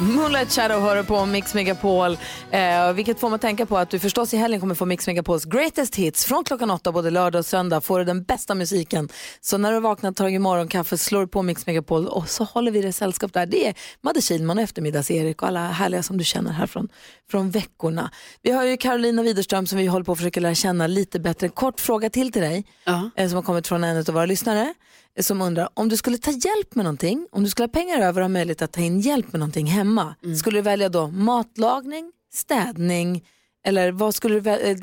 Moonlight 0.02 0.52
Shadow 0.52 0.80
hör 0.80 1.02
på 1.02 1.26
Mix 1.26 1.54
Megapol. 1.54 2.16
Eh, 2.50 2.92
vilket 2.92 3.21
får 3.21 3.30
man 3.30 3.38
tänka 3.38 3.66
på 3.66 3.78
att 3.78 3.90
du 3.90 3.99
förstås 3.99 4.35
i 4.35 4.37
helgen 4.37 4.61
kommer 4.61 4.75
få 4.75 4.85
Mix 4.87 5.06
Megapols 5.06 5.44
greatest 5.44 5.97
hits 5.97 6.25
från 6.25 6.44
klockan 6.44 6.71
åtta 6.71 6.92
både 6.92 7.11
lördag 7.11 7.38
och 7.38 7.47
söndag. 7.47 7.80
Får 7.80 7.99
du 7.99 8.04
den 8.04 8.23
bästa 8.23 8.54
musiken. 8.54 9.09
Så 9.40 9.59
när 9.59 9.73
du 9.73 9.80
vaknar, 9.80 10.12
tar 10.12 10.38
morgonkaffe, 10.38 10.99
slår 10.99 11.26
på 11.26 11.42
Mix 11.42 11.66
Megapol 11.66 12.06
och 12.06 12.28
så 12.28 12.44
håller 12.44 12.71
vi 12.71 12.82
det 12.82 12.92
sällskap 12.92 13.32
där. 13.32 13.47
Det 13.47 13.66
är 13.68 13.75
Madde 14.00 14.23
Kihlman 14.23 14.59
och 14.59 14.64
eftermiddags-Erik 14.64 15.42
och 15.42 15.49
alla 15.49 15.68
härliga 15.68 16.02
som 16.02 16.18
du 16.18 16.25
känner 16.25 16.52
här 16.52 16.66
från, 16.66 16.88
från 17.30 17.50
veckorna. 17.50 18.11
Vi 18.42 18.50
har 18.50 18.64
ju 18.64 18.76
Carolina 18.76 19.23
Widerström 19.23 19.66
som 19.66 19.78
vi 19.78 19.87
håller 19.87 20.04
på 20.04 20.12
att 20.12 20.18
försöka 20.18 20.40
lära 20.40 20.54
känna 20.54 20.87
lite 20.87 21.21
bättre. 21.21 21.49
Kort 21.49 21.80
fråga 21.80 22.11
till 22.11 22.32
till 22.32 22.42
dig 22.42 22.64
Ja. 22.85 23.11
eh, 23.16 23.28
som 23.28 23.37
har 23.37 23.42
kommit 23.42 23.66
från 23.68 23.85
en 23.85 23.97
av 23.97 24.04
våra 24.04 24.26
lyssnare 24.26 24.75
som 25.21 25.42
undrar 25.42 25.69
om 25.75 25.88
du 25.88 25.97
skulle 25.97 26.19
ta 26.19 26.31
hjälp 26.31 26.75
med 26.75 26.85
någonting, 26.85 27.28
om 27.33 27.45
du 27.45 27.50
skulle 27.50 27.64
ha 27.64 27.73
pengar 27.73 27.99
över 27.99 28.21
och 28.21 28.25
ha 28.25 28.28
möjlighet 28.28 28.62
att 28.62 28.73
ta 28.73 28.81
in 28.81 29.00
hjälp 29.00 29.33
med 29.33 29.40
någonting 29.40 29.66
hemma, 29.66 30.14
skulle 30.38 30.59
du 30.59 30.62
välja 30.62 30.88
då 30.88 31.09
matlagning, 31.09 32.12
städning 32.35 33.25
eller 33.66 33.92
vad 33.92 34.14
skulle 34.14 34.35
du 34.35 34.40
välja? 34.40 34.76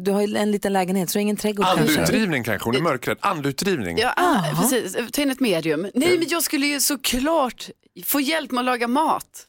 Du 0.00 0.10
har 0.10 0.26
ju 0.26 0.36
en 0.36 0.50
liten 0.50 0.72
lägenhet 0.72 1.10
så 1.10 1.12
du 1.12 1.18
har 1.18 1.22
ingen 1.22 1.36
trädgård 1.36 1.66
kanske? 1.66 2.00
Andutdrivning 2.00 2.44
kanske, 2.44 2.68
hon 2.68 2.76
är 2.76 2.80
mörkrädd. 2.80 3.18
Andutdrivning. 3.20 3.98
Ja, 3.98 4.12
ah, 4.16 4.60
precis. 4.60 4.96
Ta 5.12 5.22
in 5.22 5.30
ett 5.30 5.40
medium. 5.40 5.80
Nej, 5.94 6.18
men 6.18 6.28
jag 6.28 6.42
skulle 6.42 6.66
ju 6.66 6.80
såklart 6.80 7.70
få 8.04 8.20
hjälp 8.20 8.50
med 8.50 8.58
att 8.58 8.64
laga 8.64 8.88
mat. 8.88 9.46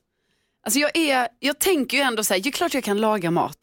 Alltså 0.64 0.80
jag, 0.80 0.98
är, 0.98 1.28
jag 1.40 1.60
tänker 1.60 1.98
ju 1.98 2.04
ändå 2.04 2.24
så 2.24 2.34
här, 2.34 2.42
det 2.42 2.50
är 2.50 2.52
klart 2.52 2.74
jag 2.74 2.84
kan 2.84 2.98
laga 2.98 3.32
mat. 3.32 3.58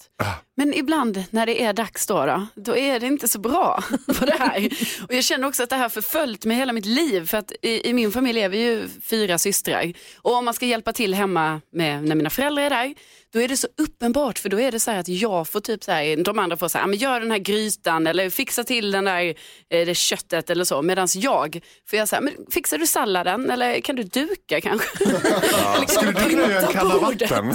Men 0.59 0.75
ibland 0.75 1.25
när 1.31 1.47
det 1.47 1.63
är 1.63 1.73
dags 1.73 2.07
då, 2.07 2.27
då, 2.27 2.47
då 2.55 2.77
är 2.77 3.01
det 3.01 3.07
inte 3.07 3.29
så 3.29 3.39
bra 3.39 3.83
på 4.19 4.25
det 4.25 4.37
här. 4.39 4.69
Och 5.09 5.15
jag 5.15 5.25
känner 5.25 5.49
också 5.49 5.63
att 5.63 5.71
det 5.71 5.77
här 5.77 5.83
har 5.83 5.89
förföljt 5.89 6.45
mig 6.45 6.57
hela 6.57 6.73
mitt 6.73 6.87
liv. 6.87 7.27
För 7.27 7.39
att 7.39 7.53
i, 7.63 7.89
i 7.89 7.93
min 7.93 8.13
familj 8.13 8.41
är 8.41 8.49
vi 8.49 8.59
ju 8.59 8.89
fyra 9.03 9.39
systrar. 9.39 9.93
Och 10.17 10.35
om 10.35 10.45
man 10.45 10.55
ska 10.55 10.67
hjälpa 10.67 10.93
till 10.93 11.15
hemma 11.15 11.61
med, 11.73 12.05
när 12.05 12.15
mina 12.15 12.31
föräldrar 12.31 12.63
är 12.63 12.71
där, 12.71 12.95
då 13.33 13.41
är 13.41 13.49
det 13.49 13.57
så 13.57 13.69
uppenbart. 13.79 14.39
För 14.39 14.49
då 14.49 14.61
är 14.61 14.73
det 14.73 14.81
så 14.81 14.91
här 14.91 14.99
att 14.99 15.09
jag 15.09 15.49
får 15.49 15.61
typ 15.61 15.85
så 15.85 15.93
här, 15.93 16.17
de 16.25 16.39
andra 16.39 16.57
får 16.57 16.69
så 16.69 16.79
här, 16.79 16.83
"Ja, 16.83 16.87
men 16.89 16.99
gör 16.99 17.21
den 17.21 17.31
här 17.31 17.39
grytan 17.39 18.07
eller 18.07 18.31
fixa 18.31 18.65
till 18.65 18.91
den 18.91 19.05
där, 19.05 19.35
eh, 19.71 19.87
det 19.87 19.95
köttet 19.95 20.51
eller 20.51 20.65
så. 20.65 20.83
Medan 20.83 21.09
jag 21.15 21.61
får 21.91 21.99
jag 21.99 22.09
så 22.09 22.17
här, 22.17 22.23
men 22.23 22.33
fixar 22.51 22.79
du 22.79 22.87
salladen 22.87 23.51
eller 23.51 23.81
kan 23.81 23.97
du 23.97 24.03
duka 24.03 24.61
kanske? 24.61 25.05
Eller 25.05 25.77
kan 25.77 25.89
Skulle 25.89 26.13
du 26.13 26.31
kunna 26.31 26.53
göra 26.53 26.73
kalla 26.73 26.99
vatten? 26.99 27.55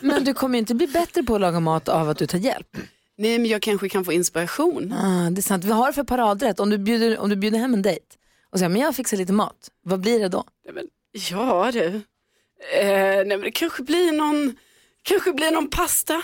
Men 0.00 0.24
du 0.24 0.34
kommer 0.34 0.58
inte 0.58 0.74
bli 0.74 0.86
bättre 0.86 1.22
på 1.22 1.34
att 1.34 1.40
laga 1.40 1.60
mat 1.60 1.88
av 1.88 2.08
att 2.10 2.18
du 2.18 2.26
tar 2.28 2.38
hjälp. 2.38 2.76
Nej, 3.16 3.38
men 3.38 3.50
jag 3.50 3.62
kanske 3.62 3.88
kan 3.88 4.04
få 4.04 4.12
inspiration. 4.12 4.92
Ah, 4.92 5.30
det 5.30 5.40
är 5.40 5.42
sant. 5.42 5.64
Vi 5.64 5.72
har 5.72 5.86
det 5.86 5.92
för 5.92 6.04
paradrätt. 6.04 6.60
Om 6.60 6.70
du 6.70 6.78
bjuder, 6.78 7.18
om 7.18 7.28
du 7.30 7.36
bjuder 7.36 7.58
hem 7.58 7.74
en 7.74 7.82
dejt 7.82 8.04
och 8.52 8.58
säger 8.58 8.68
men 8.68 8.80
jag 8.80 8.94
fixar 8.96 9.16
lite 9.16 9.32
mat, 9.32 9.70
vad 9.82 10.00
blir 10.00 10.20
det 10.20 10.28
då? 10.28 10.44
Nej, 10.64 10.74
men, 10.74 10.86
ja 11.30 11.70
du. 11.72 11.84
Eh, 11.86 12.82
nej, 12.82 13.26
men 13.26 13.40
det 13.40 13.50
kanske 13.50 13.82
blir 13.82 14.12
någon, 14.12 14.56
kanske 15.02 15.32
blir 15.32 15.50
någon 15.50 15.70
pasta. 15.70 16.22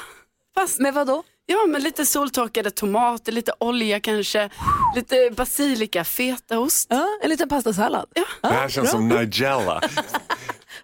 Fast, 0.54 0.80
Men 0.80 0.94
vad 0.94 1.06
då? 1.06 1.22
Ja, 1.46 1.66
men 1.68 1.82
lite 1.82 2.06
soltorkade 2.06 2.70
tomater, 2.70 3.32
lite 3.32 3.52
olja 3.58 4.00
kanske, 4.00 4.50
lite 4.96 5.30
basilika, 5.36 6.04
fetaost. 6.04 6.86
Ja, 6.90 7.08
en 7.22 7.30
liten 7.30 7.48
pastasallad. 7.48 8.06
Ja. 8.14 8.24
Det 8.42 8.54
här 8.54 8.68
känns 8.68 8.90
som 8.90 9.08
Nigella. 9.08 9.80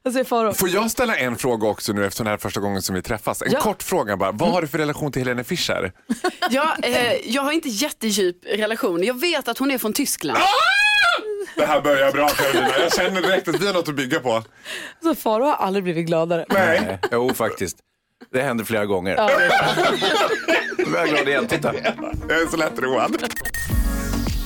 Vad 0.03 0.13
säger 0.13 0.25
Faro? 0.25 0.53
Får 0.55 0.69
jag 0.69 0.91
ställa 0.91 1.17
en 1.17 1.37
fråga 1.37 1.69
också 1.69 1.93
nu 1.93 2.05
eftersom 2.07 2.25
det 2.25 2.31
här 2.31 2.37
är 2.37 2.41
första 2.41 2.61
gången 2.61 2.83
som 2.83 2.95
vi 2.95 3.03
träffas? 3.03 3.43
En 3.43 3.53
Ja. 3.53 3.61
kort 3.61 3.83
fråga 3.83 4.17
bara. 4.17 4.33
Vad 4.33 4.51
har 4.51 4.63
du 4.63 4.69
för 4.69 4.79
relation 4.79 5.13
till 5.13 5.23
Helene 5.23 5.45
Fischer? 5.45 5.93
Ja, 6.51 6.77
eh, 6.83 7.13
jag 7.31 7.43
har 7.43 7.53
inte 7.53 7.69
jättedjup 7.69 8.37
relation. 8.45 9.03
Jag 9.05 9.21
vet 9.21 9.49
att 9.49 9.59
hon 9.59 9.71
är 9.71 9.79
från 9.79 9.93
Tyskland. 9.93 10.39
Det 11.57 11.67
här 11.67 11.81
börjar 11.81 12.13
bra 12.13 12.29
Karolina. 12.29 12.79
Jag 12.79 12.93
känner 12.95 13.23
direkt 13.23 13.49
att 13.49 13.61
vi 13.61 13.67
har 13.67 13.75
något 13.75 13.89
att 13.89 13.95
bygga 13.95 14.21
på. 14.21 14.43
Så 15.03 15.15
Faro 15.15 15.45
har 15.45 15.55
aldrig 15.55 15.85
blivit 15.85 16.07
gladare. 16.07 16.45
Nej. 16.49 16.81
Nej, 16.87 16.99
Jo, 17.13 17.35
faktiskt. 17.35 17.77
Det 18.33 18.43
händer 18.43 18.65
flera 18.65 18.87
gånger. 18.87 19.17
Nu 20.79 20.97
är 20.97 20.99
jag 21.01 21.09
glad 21.09 21.29
igen. 21.29 21.47
Titta. 21.47 21.75
Jag 22.29 22.43
är 22.43 22.47
så 22.51 22.57
lättroad. 22.57 23.25